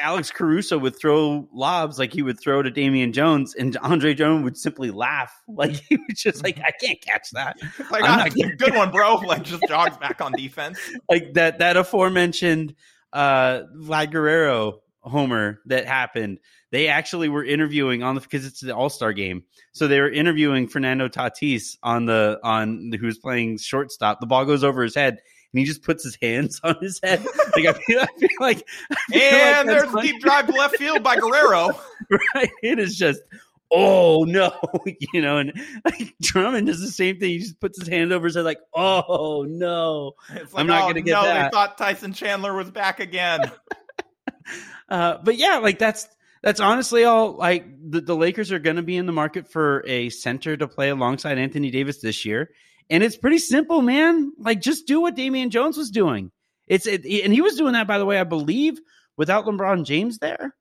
[0.00, 4.44] Alex Caruso would throw lobs like he would throw to Damian Jones, and Andre Jones
[4.44, 5.32] would simply laugh.
[5.48, 7.58] Like he was just like, I can't catch that.
[7.90, 8.26] Like, ah,
[8.56, 9.16] good one, bro.
[9.16, 10.78] Like, just jogs back on defense.
[11.08, 12.74] Like that that aforementioned
[13.12, 16.38] uh Vlad Guerrero homer that happened.
[16.70, 20.10] They actually were interviewing on the because it's the All Star game, so they were
[20.10, 24.20] interviewing Fernando Tatis on the on who was playing shortstop.
[24.20, 25.18] The ball goes over his head,
[25.52, 27.24] and he just puts his hands on his head.
[27.56, 30.52] Like I feel, I feel like, I feel And that's there's a deep drive to
[30.52, 31.70] left field by Guerrero.
[32.34, 32.50] right.
[32.62, 33.20] It is just.
[33.70, 34.58] Oh no,
[35.12, 35.52] you know, and
[35.84, 37.28] like Drummond does the same thing.
[37.28, 40.86] He just puts his hand over his head, like, "Oh no." It's I'm not oh,
[40.86, 41.50] gonna get no, that.
[41.50, 43.52] They thought Tyson Chandler was back again.
[44.90, 46.08] Uh, but yeah, like that's
[46.42, 47.32] that's honestly all.
[47.32, 50.66] Like the, the Lakers are going to be in the market for a center to
[50.66, 52.48] play alongside Anthony Davis this year,
[52.88, 54.32] and it's pretty simple, man.
[54.38, 56.30] Like just do what Damian Jones was doing.
[56.66, 58.80] It's it, and he was doing that, by the way, I believe,
[59.18, 60.54] without LeBron James there.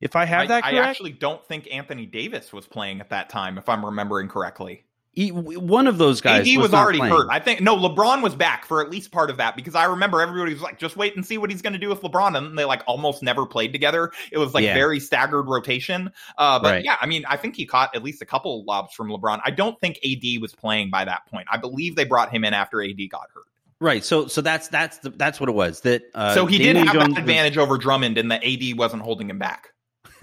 [0.00, 3.30] If I have I, that I actually don't think Anthony Davis was playing at that
[3.30, 4.84] time, if I'm remembering correctly.
[5.14, 7.12] He- one of those guys AD was, not already playing.
[7.14, 7.28] hurt.
[7.30, 10.22] I think no, LeBron was back for at least part of that because I remember
[10.22, 12.58] everybody was like, just wait and see what he's going to do with LeBron, and
[12.58, 14.10] they like almost never played together.
[14.30, 14.72] It was like Yeah.
[14.72, 16.10] very staggered rotation.
[16.38, 16.84] Uh, but Right.
[16.84, 19.40] yeah, I mean, I think he caught at least a couple lobs from LeBron.
[19.44, 21.46] I don't think AD was playing by that point.
[21.52, 23.44] I believe they brought him in after AD got hurt.
[23.80, 24.02] Right.
[24.04, 25.80] So so that's that's the, that's what it was.
[25.80, 28.36] That uh, so he Damian did have Jones that was- advantage over Drummond, and the
[28.72, 29.74] AD wasn't holding him back.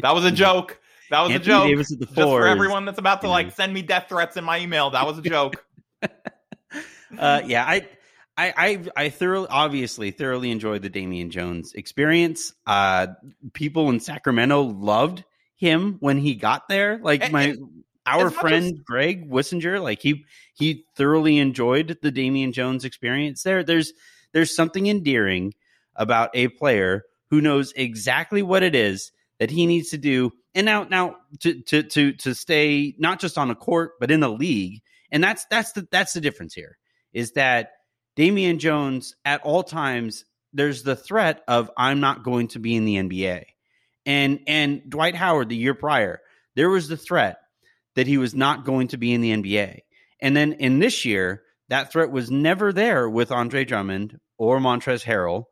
[0.00, 0.78] That was a joke.
[1.10, 1.66] That was Anthony a joke.
[1.68, 3.32] Davis at the Just four for is- everyone that's about to know.
[3.32, 5.64] like send me death threats in my email, that was a joke.
[7.18, 7.86] uh, yeah, I,
[8.36, 12.52] I, I, I thoroughly, obviously, thoroughly enjoyed the Damian Jones experience.
[12.66, 13.08] Uh,
[13.52, 15.24] people in Sacramento loved
[15.56, 16.98] him when he got there.
[17.02, 22.10] Like And- my, and our as friend Greg Wissinger, like he, he thoroughly enjoyed the
[22.10, 23.62] Damian Jones experience there.
[23.62, 23.92] There's,
[24.32, 25.54] there's something endearing
[25.96, 30.32] about a player who knows exactly what it is that he needs to do.
[30.58, 34.18] And now, now to, to, to, to stay not just on a court, but in
[34.18, 34.82] the league.
[35.12, 36.78] And that's, that's the, that's the difference here
[37.12, 37.74] is that
[38.16, 42.84] Damian Jones at all times, there's the threat of I'm not going to be in
[42.86, 43.44] the NBA.
[44.04, 46.22] And, and Dwight Howard the year prior,
[46.56, 47.38] there was the threat
[47.94, 49.82] that he was not going to be in the NBA.
[50.20, 55.04] And then in this year, that threat was never there with Andre Drummond or Montrezl
[55.04, 55.44] Harrell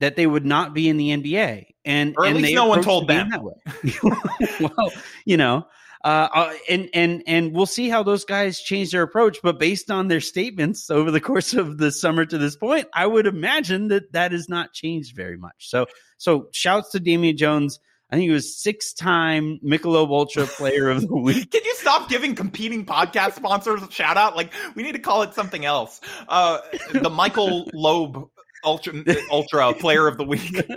[0.00, 1.66] that they would not be in the NBA.
[1.84, 3.30] And Or at and least no one told the them.
[3.30, 4.60] that way.
[4.60, 4.92] well,
[5.24, 5.66] you know,
[6.04, 9.38] uh, uh, and and and we'll see how those guys change their approach.
[9.42, 13.06] But based on their statements over the course of the summer to this point, I
[13.06, 15.68] would imagine that that has not changed very much.
[15.68, 15.86] So
[16.16, 17.78] so shouts to Damian Jones.
[18.10, 21.50] I think he was six time Michelob Ultra Player of the Week.
[21.50, 24.36] Can you stop giving competing podcast sponsors a shout out?
[24.36, 26.00] Like we need to call it something else.
[26.28, 26.58] Uh,
[26.92, 28.28] the Michael Loeb
[28.64, 30.60] Ultra uh, Ultra uh, Player of the Week.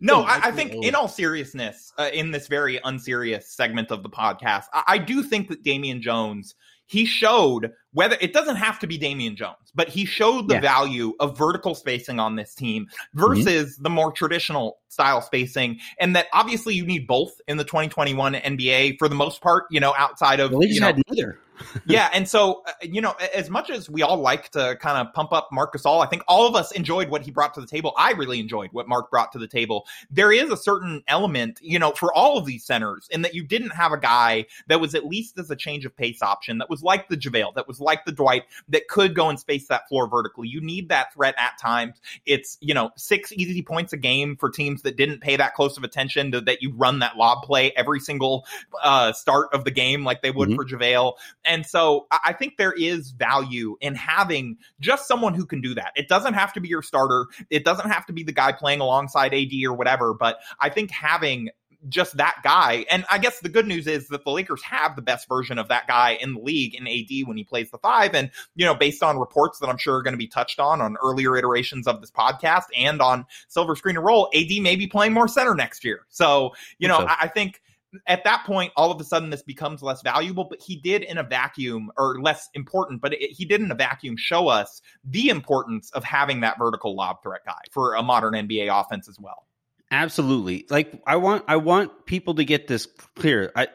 [0.00, 4.08] No, I, I think in all seriousness, uh, in this very unserious segment of the
[4.08, 6.54] podcast, I, I do think that Damian Jones
[6.88, 10.60] he showed whether it doesn't have to be Damian Jones, but he showed the Yeah.
[10.60, 13.20] value of vertical spacing on this team mm-hmm.
[13.20, 15.80] versus the more traditional style spacing.
[16.00, 19.80] And that obviously you need both in the 2021 NBA for the most part, you
[19.80, 21.38] know, outside of, The Lakers you know, had neither.
[21.86, 25.12] yeah, and so uh, you know, as much as we all like to kind of
[25.14, 27.66] pump up Marc Gasol, I think all of us enjoyed what he brought to the
[27.66, 27.92] table.
[27.96, 29.86] I really enjoyed what Mark brought to the table.
[30.10, 33.42] There is a certain element, you know, for all of these centers, in that you
[33.42, 36.70] didn't have a guy that was at least as a change of pace option, that
[36.70, 39.88] was like the JaVale, that was like the Dwight, that could go and space that
[39.88, 40.48] floor vertically.
[40.48, 42.00] You need that threat at times.
[42.26, 45.76] It's you know six easy points a game for teams that didn't pay that close
[45.76, 48.46] of attention to that you run that lob play every single
[48.82, 50.56] uh, start of the game like they would Mhm.
[50.56, 51.14] for JaVale.
[51.48, 55.92] And so I think there is value in having just someone who can do that.
[55.96, 57.26] It doesn't have to be your starter.
[57.50, 60.90] It doesn't have to be the guy playing alongside AD or whatever, but I think
[60.90, 61.48] having
[61.88, 65.02] just that guy, and I guess the good news is that the Lakers have the
[65.02, 68.16] best version of that guy in the league in AD when he plays the five.
[68.16, 70.80] And, you know, based on reports that I'm sure are going to be touched on
[70.80, 74.88] on earlier iterations of this podcast and on Silver Screen and Roll, AD may be
[74.88, 76.00] playing more center next year.
[76.08, 77.62] So, you know, So- I, I think
[78.06, 81.18] at that point, all of a sudden this becomes less valuable, but he did in
[81.18, 85.28] a vacuum or less important, but it, he did in a vacuum show us the
[85.28, 89.46] importance of having that vertical lob threat guy for a modern NBA offense as well.
[89.90, 90.66] Absolutely.
[90.68, 92.86] Like I want I want people to get this
[93.16, 93.50] clear.
[93.56, 93.68] I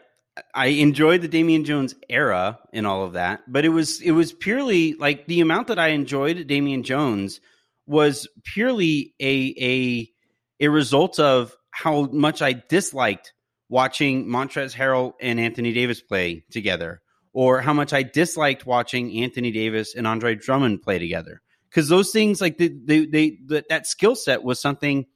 [0.53, 4.31] I enjoyed the Damian Jones era and all of that, but it was it was
[4.31, 7.41] purely like the amount that I enjoyed Damian Jones
[7.87, 13.33] was purely a a a result of how much I disliked
[13.73, 17.01] watching Montrezl Harrell and Anthony Davis play together,
[17.33, 21.41] or how much I disliked watching Anthony Davis and Andre Drummond play together.
[21.69, 25.07] Because those things, like the, they, they, that that skill set was something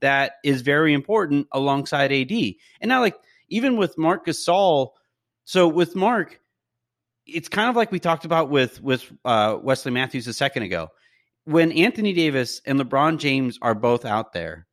[0.00, 2.30] that is very important alongside AD.
[2.80, 3.16] And now, like
[3.48, 4.90] even with Marc Gasol,
[5.42, 6.38] so with Mark,
[7.26, 10.90] it's kind of like we talked about with with uh, Wesley Matthews a second ago.
[11.46, 14.68] When Anthony Davis and LeBron James are both out there,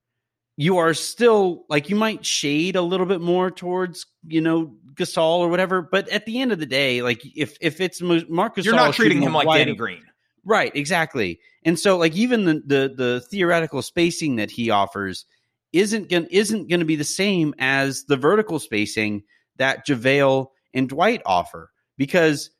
[0.61, 5.39] you are still like you might shade a little bit more towards you know Gasol
[5.39, 5.81] or whatever.
[5.81, 9.23] But at the end of the day, like if if it's Marcus, You're not treating
[9.23, 10.03] him like Danny Green.
[10.45, 11.39] Right, exactly.
[11.65, 15.25] And so like even the the, the theoretical spacing that he offers
[15.73, 19.23] isn't going isn't going to be the same as the vertical spacing
[19.57, 20.45] that JaVale
[20.75, 22.51] and Dwight offer because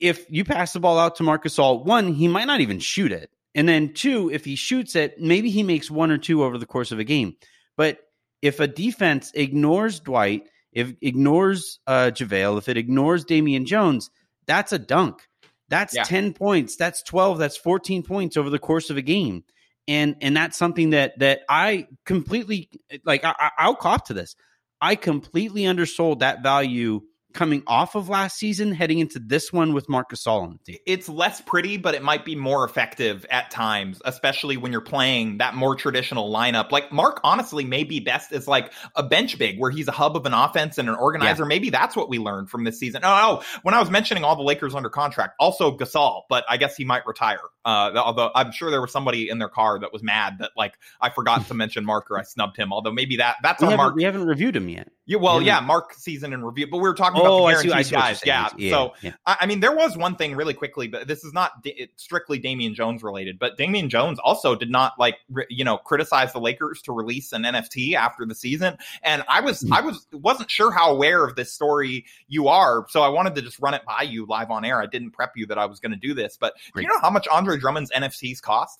[0.00, 3.10] if you pass the ball out to Marc Gasol, one, he might not even shoot
[3.10, 3.30] it.
[3.54, 6.66] And then two, if he shoots it, maybe he makes one or two over the
[6.66, 7.36] course of a game.
[7.76, 7.98] But
[8.40, 14.10] if a defense ignores Dwight, if ignores uh, JaVale, if it ignores Damian Jones,
[14.46, 15.28] that's a dunk.
[15.68, 16.04] That's Yeah.
[16.04, 16.76] 10 points.
[16.76, 17.38] That's 12.
[17.38, 19.44] That's 14 points over the course of a game.
[19.88, 22.70] And and that's something that that I completely
[23.04, 24.36] like I, I- I'll cop to this.
[24.80, 29.88] I completely undersold that value coming off of last season, heading into this one with
[29.88, 30.80] Marc Gasol on the team.
[30.86, 35.38] It's less pretty, but it might be more effective at times, especially when you're playing
[35.38, 36.70] that more traditional lineup.
[36.70, 40.16] Like Mark, honestly, may be best as like a bench big, where he's a hub
[40.16, 41.44] of an offense and an organizer.
[41.44, 43.02] Maybe that's what we learned from this season.
[43.04, 46.56] Oh, oh, when I was mentioning all the Lakers under contract, also Gasol, but I
[46.56, 47.40] guess he might retire.
[47.64, 50.74] Uh, although I'm sure there was somebody in their car that was mad that like
[51.00, 52.72] I forgot to mention Mark or I snubbed him.
[52.72, 53.94] Although maybe that that's We on Mark.
[53.94, 54.90] we haven't reviewed him yet.
[55.04, 55.56] Yeah, well, Yeah.
[55.58, 57.82] yeah, Mark season in review, but we were talking Oh, about I the guaranteed I
[57.82, 58.52] see what you're guys.
[58.52, 58.54] saying.
[58.58, 58.70] Yeah.
[58.70, 59.12] So yeah.
[59.26, 62.38] I I mean, there was one thing really quickly, but this is not it's strictly
[62.38, 63.36] Damian Jones related.
[63.40, 67.32] But Damian Jones also did not like re- you know criticize the Lakers to release
[67.32, 69.72] an NFT after the season, and I was Hmm.
[69.72, 73.42] I was wasn't sure how aware of this story you are, so I wanted to
[73.42, 74.80] just run it by you live on air.
[74.80, 77.00] I didn't prep you that I was going to do this, but do you know
[77.00, 78.78] how much Andre Drummond's NFTs cost?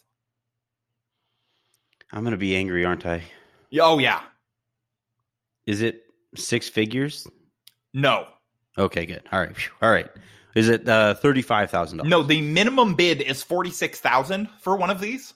[2.12, 3.24] I'm going to be angry, aren't I?
[3.70, 4.20] Yeah, Oh yeah,
[5.66, 6.01] Is it
[6.34, 7.26] six figures?
[7.94, 8.26] no,
[8.78, 9.22] Okay, good.
[9.30, 9.54] All right.
[9.82, 10.08] All right.
[10.54, 12.04] Is it uh, $35,000?
[12.04, 12.22] no.
[12.22, 15.34] The minimum bid is forty six thousand for one of these.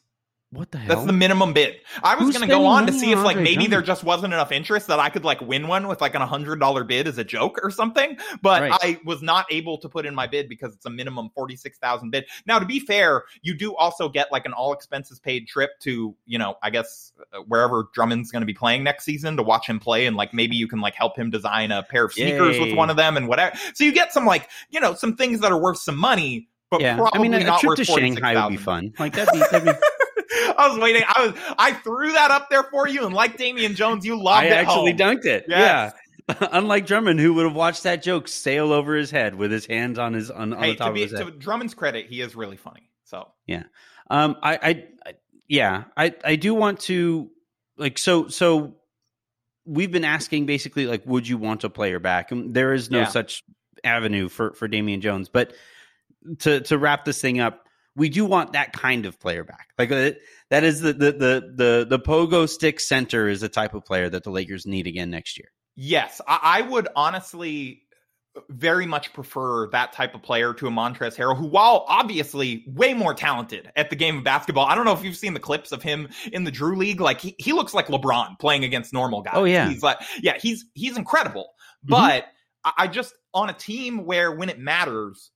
[0.57, 0.97] What the hell?
[0.97, 1.77] That's the minimum bid.
[2.03, 4.53] I was going to go on to see if like maybe there just wasn't enough
[4.53, 7.25] interest that I could like win one with like an hundred dollar bid as a
[7.25, 8.19] joke or something.
[8.43, 8.73] But Right.
[8.73, 11.79] I was not able to put in my bid because it's a minimum forty six
[11.79, 12.27] thousand bid.
[12.47, 16.17] Now, to be fair, you do also get like an all expenses paid trip to
[16.27, 19.67] you know I guess uh, wherever Drummond's going to be playing next season to watch
[19.69, 22.59] him play, and like maybe you can like help him design a pair of sneakers
[22.59, 23.57] with one of them and whatever.
[23.75, 26.49] So you get some like you know some things that are worth some money.
[26.69, 26.97] But yeah.
[26.97, 28.59] probably I mean, a, a not trip worth to Shanghai would be 46,000.
[28.59, 28.93] fun.
[28.99, 29.87] Like, that'd be, that'd be
[30.59, 31.03] I was waiting.
[31.07, 31.55] I was.
[31.59, 34.53] I threw that up there for you, and like Damian Jones, you lobbed I it
[34.53, 34.99] I actually home.
[34.99, 35.45] dunked it.
[35.49, 35.93] Yes.
[36.29, 36.49] Yeah.
[36.53, 39.99] Unlike Drummond, who would have watched that joke sail over his head with his hands
[39.99, 41.27] on his on, on Hey, the top to, be, of his head.
[41.27, 42.91] to Drummond's credit, he is really funny.
[43.05, 43.29] So
[44.11, 45.15] Um, I, I, I,
[45.49, 47.31] yeah, I, I do want to
[47.77, 48.75] like so so.
[49.69, 52.31] We've been asking basically like, would you want a player back?
[52.33, 53.09] And there is no Yeah.
[53.09, 53.43] such
[53.85, 55.29] avenue for for Damian Jones.
[55.29, 55.55] But
[56.41, 57.66] to to wrap this thing up,
[57.97, 59.69] we do want that kind of player back.
[59.79, 60.13] Like uh,
[60.51, 64.09] that is the the the the, the pogo stick center is the type of player
[64.09, 65.49] that the Lakers need again next year.
[65.75, 67.83] Yes, I, I would honestly
[68.49, 72.93] very much prefer that type of player to a Montrezl Harrell, who, while obviously way
[72.93, 75.73] more talented at the game of basketball, I don't know if you've seen the clips
[75.73, 77.01] of him in the Drew League.
[77.01, 79.35] Like he, he looks like LeBron playing against normal guys.
[79.37, 81.49] Oh yeah, he's like yeah, he's he's incredible.
[81.85, 81.91] Mm-hmm.
[81.91, 82.27] But
[82.65, 85.31] I, I just on a team where when it matters,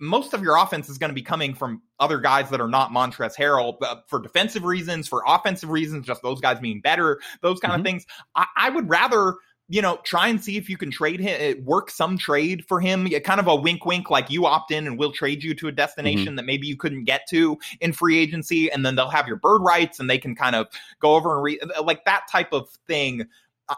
[0.00, 2.90] most of your offense is going to be coming from other guys that are not
[2.90, 7.72] Montrezl Harrell for defensive reasons, for offensive reasons, just those guys being better, those kind
[7.72, 7.80] mm-hmm.
[7.80, 8.06] of things.
[8.34, 9.34] I, I, would rather,
[9.68, 12.80] you know, try and see if you can trade him, eh, work some trade for
[12.80, 15.68] him, kind of a wink, wink, like you opt in and we'll trade you to
[15.68, 16.36] a destination mm-hmm.
[16.36, 18.70] that maybe you couldn't get to in free agency.
[18.70, 20.68] And then they'll have your bird rights and they can kind of
[21.00, 23.26] go over and read like that type of thing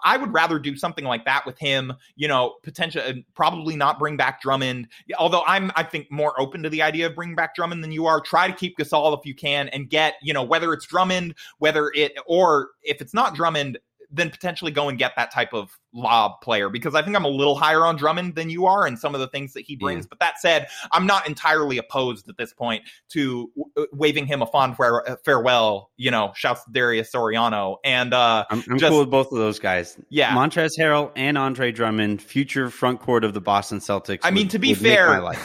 [0.05, 3.99] I would rather do something like that with him, you know, potentially uh, probably not
[3.99, 4.89] bring back Drummond.
[5.19, 8.07] Although I'm, I think, more open to the idea of bringing back Drummond than you
[8.07, 8.21] are.
[8.21, 11.91] Try to keep Gasol if you can and get, you know, whether it's Drummond, whether
[11.95, 13.79] it, or if it's not Drummond,
[14.13, 17.29] then potentially go and get that type of lob player because I think I'm a
[17.29, 20.05] little higher on Drummond than you are and some of the things that he brings.
[20.05, 20.09] Yeah.
[20.11, 24.43] But that said, I'm not entirely opposed at this point to w- uh, waving him
[24.43, 25.91] a fond uh, farewell.
[25.97, 29.39] You know, shouts to Darius Soriano and uh, I'm, I'm just, cool with both of
[29.39, 29.99] those guys.
[30.09, 34.21] Yeah, Montrezl Harrell and Andre Drummond, future front court of the Boston Celtics.
[34.23, 35.21] I mean, would, to be fair.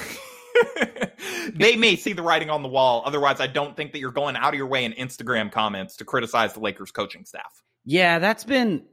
[1.53, 3.03] they may see the writing on the wall.
[3.05, 6.05] Otherwise, I don't think that you're going out of your way in Instagram comments to
[6.05, 7.61] criticize the Lakers coaching staff.
[7.85, 8.83] Yeah, that's been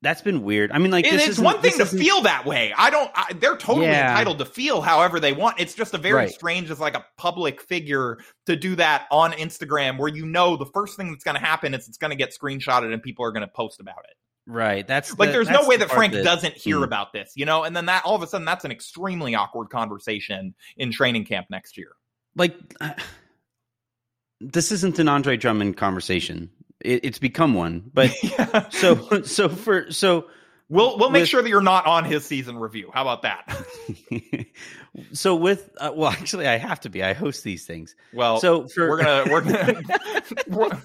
[0.00, 0.70] that's been weird.
[0.70, 2.72] I mean, like this it's one thing to feel that way.
[2.76, 3.10] I don't.
[3.14, 4.10] I, they're totally yeah.
[4.10, 5.58] entitled to feel however they want.
[5.58, 6.30] It's just a very right.
[6.30, 10.66] strange, as like a public figure, to do that on Instagram, where you know the
[10.66, 13.32] first thing that's going to happen is it's going to get screenshotted and people are
[13.32, 14.14] going to post about it.
[14.46, 14.86] Right.
[14.86, 16.84] That's like the, there's that's no way that Frank that, doesn't hear mm.
[16.84, 17.64] about this, you know.
[17.64, 21.46] And then that all of a sudden that's an extremely awkward conversation in training camp
[21.50, 21.90] next year.
[22.36, 22.54] Like.
[22.80, 22.92] Uh,
[24.40, 26.50] this isn't an Andre Drummond conversation
[26.80, 27.90] it, it's become one.
[27.92, 28.68] But yeah.
[28.70, 30.26] so so for so
[30.68, 32.90] we'll we'll make with, sure that you're not on his season review.
[32.92, 33.66] How about that?
[35.12, 37.02] so with uh, well, actually, I have to be.
[37.02, 37.94] I host these things.
[38.12, 39.82] Well, so for we're gonna we're gonna.
[40.48, 40.82] we're,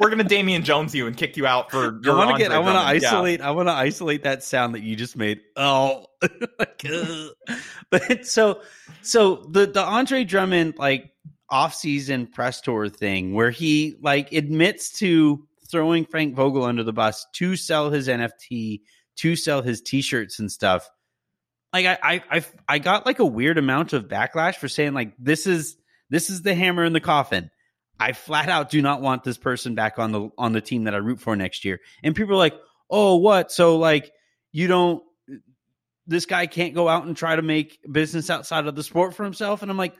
[0.00, 2.00] we're gonna Damian Jones you and kick you out for.
[2.04, 2.50] I want to get.
[2.50, 3.40] I want to isolate.
[3.40, 3.48] Yeah.
[3.48, 5.40] I want to isolate that sound that you just made.
[5.56, 6.06] Oh,
[7.90, 8.62] but so
[9.02, 11.12] so the the Andre Drummond like
[11.50, 17.26] off-season press tour thing where he like admits to throwing Frank Vogel under the bus
[17.34, 18.82] to sell his NFT,
[19.16, 20.88] to sell his t-shirts and stuff.
[21.72, 25.14] Like I I I, I got like a weird amount of backlash for saying like
[25.18, 25.76] this is
[26.08, 27.50] this is the hammer in the coffin.
[27.98, 30.94] I flat out do not want this person back on the on the team that
[30.94, 31.80] I root for next year.
[32.02, 32.56] And people are like,
[32.88, 33.52] "Oh, what?
[33.52, 34.10] So like
[34.52, 35.02] you don't
[36.06, 39.22] this guy can't go out and try to make business outside of the sport for
[39.22, 39.94] himself?" And I'm like,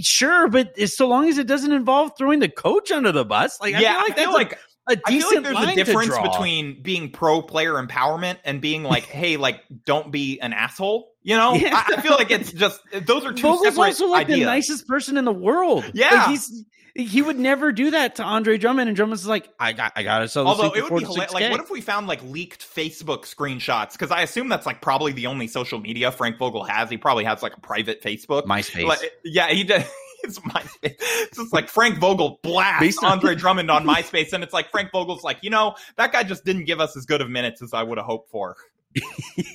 [0.00, 3.74] Sure, but so long as it doesn't involve throwing the coach under the bus, like
[3.78, 7.10] yeah, I feel like, I feel like a decent like there's a difference between being
[7.10, 11.10] pro player empowerment and being like, hey, like don't be an asshole.
[11.22, 11.84] You know, yeah.
[11.88, 14.40] I, I, feel like it's just those are two Vogel's separate also like ideas.
[14.40, 15.84] the nicest person in the world.
[15.94, 16.64] Yeah, like he's
[16.94, 20.18] he would never do that to Andre Drummond, and Drummond's like, I got, I got
[20.20, 20.46] to sell.
[20.46, 23.92] Although it would be like, what if we found like leaked Facebook screenshots?
[23.92, 26.90] Because I assume that's like probably the only social media Frank Vogel has.
[26.90, 28.84] He probably has like a private Facebook, MySpace.
[28.86, 29.84] Like, yeah, he did.
[30.24, 30.94] It's MySpace.
[31.00, 35.24] It's just like Frank Vogel blasts Andre Drummond on MySpace, and it's like Frank Vogel's
[35.24, 37.82] like, you know, that guy just didn't give us as good of minutes as I
[37.82, 38.54] would have hoped for.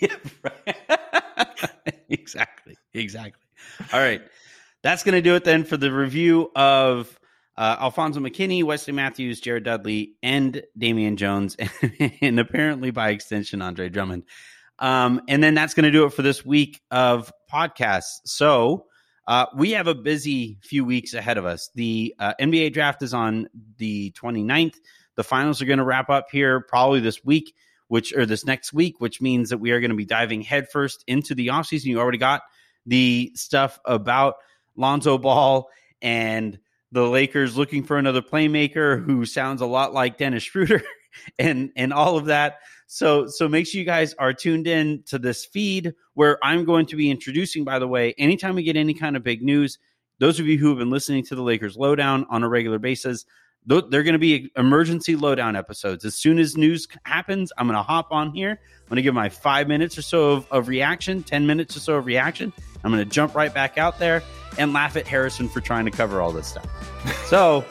[0.02, 0.16] yeah,
[2.10, 2.76] exactly.
[2.94, 3.46] Exactly.
[3.94, 4.22] All right.
[4.84, 7.16] That's going to do it then for the review of
[7.58, 11.58] uh, Alfonzo McKinnie, Wesley Matthews, Jared Dudley, and Damian Jones,
[12.22, 14.24] and apparently by extension, Andre Drummond.
[14.80, 18.20] Um, and then that's going to do it for this week of podcasts.
[18.26, 18.86] So
[19.28, 21.70] uh, we have a busy few weeks ahead of us.
[21.74, 23.47] The uh, NBA draft is on
[23.78, 24.76] the 29th.
[25.16, 27.55] The finals are going to wrap up here probably this week,
[27.88, 31.03] which or this next week, which means that we are going to be diving headfirst
[31.08, 31.86] into the offseason.
[31.86, 32.43] You already got
[32.86, 34.36] the stuff about
[34.76, 35.68] Lonzo Ball
[36.03, 36.60] and
[36.92, 40.84] the Lakers looking for another playmaker who sounds a lot like Dennis Schroeder
[41.40, 42.60] and and all of that.
[42.88, 46.86] So so make sure you guys are tuned in to this feed where I'm going
[46.88, 49.78] to be introducing by the way, anytime we get any kind of big news,
[50.20, 53.26] those of you who have been listening to the Lakers lowdown on a regular basis,
[53.68, 56.05] they're going to be emergency lowdown episodes.
[56.05, 58.51] As soon as news happens, I'm going to hop on here.
[58.51, 61.82] I'm going to give my five minutes or so of, of reaction, 10 minutes or
[61.82, 62.53] so of reaction.
[62.84, 64.24] I'm going to jump right back out there
[64.57, 66.65] and laugh at Harrison for trying to cover all this stuff.
[67.26, 67.65] So,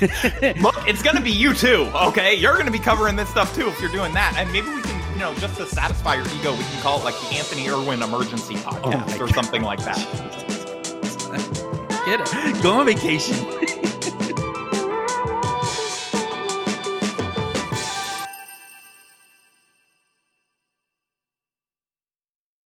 [0.60, 2.34] look, it's going to be you too, okay?
[2.34, 4.34] You're going to be covering this stuff too if you're doing that.
[4.38, 7.04] And maybe we can you know, just to satisfy your ego, we can call it
[7.04, 9.34] like the Anthony Irwin Emergency Podcast oh my or God.
[9.34, 9.98] something like that.
[12.06, 12.62] Get it.
[12.62, 13.36] Go on vacation.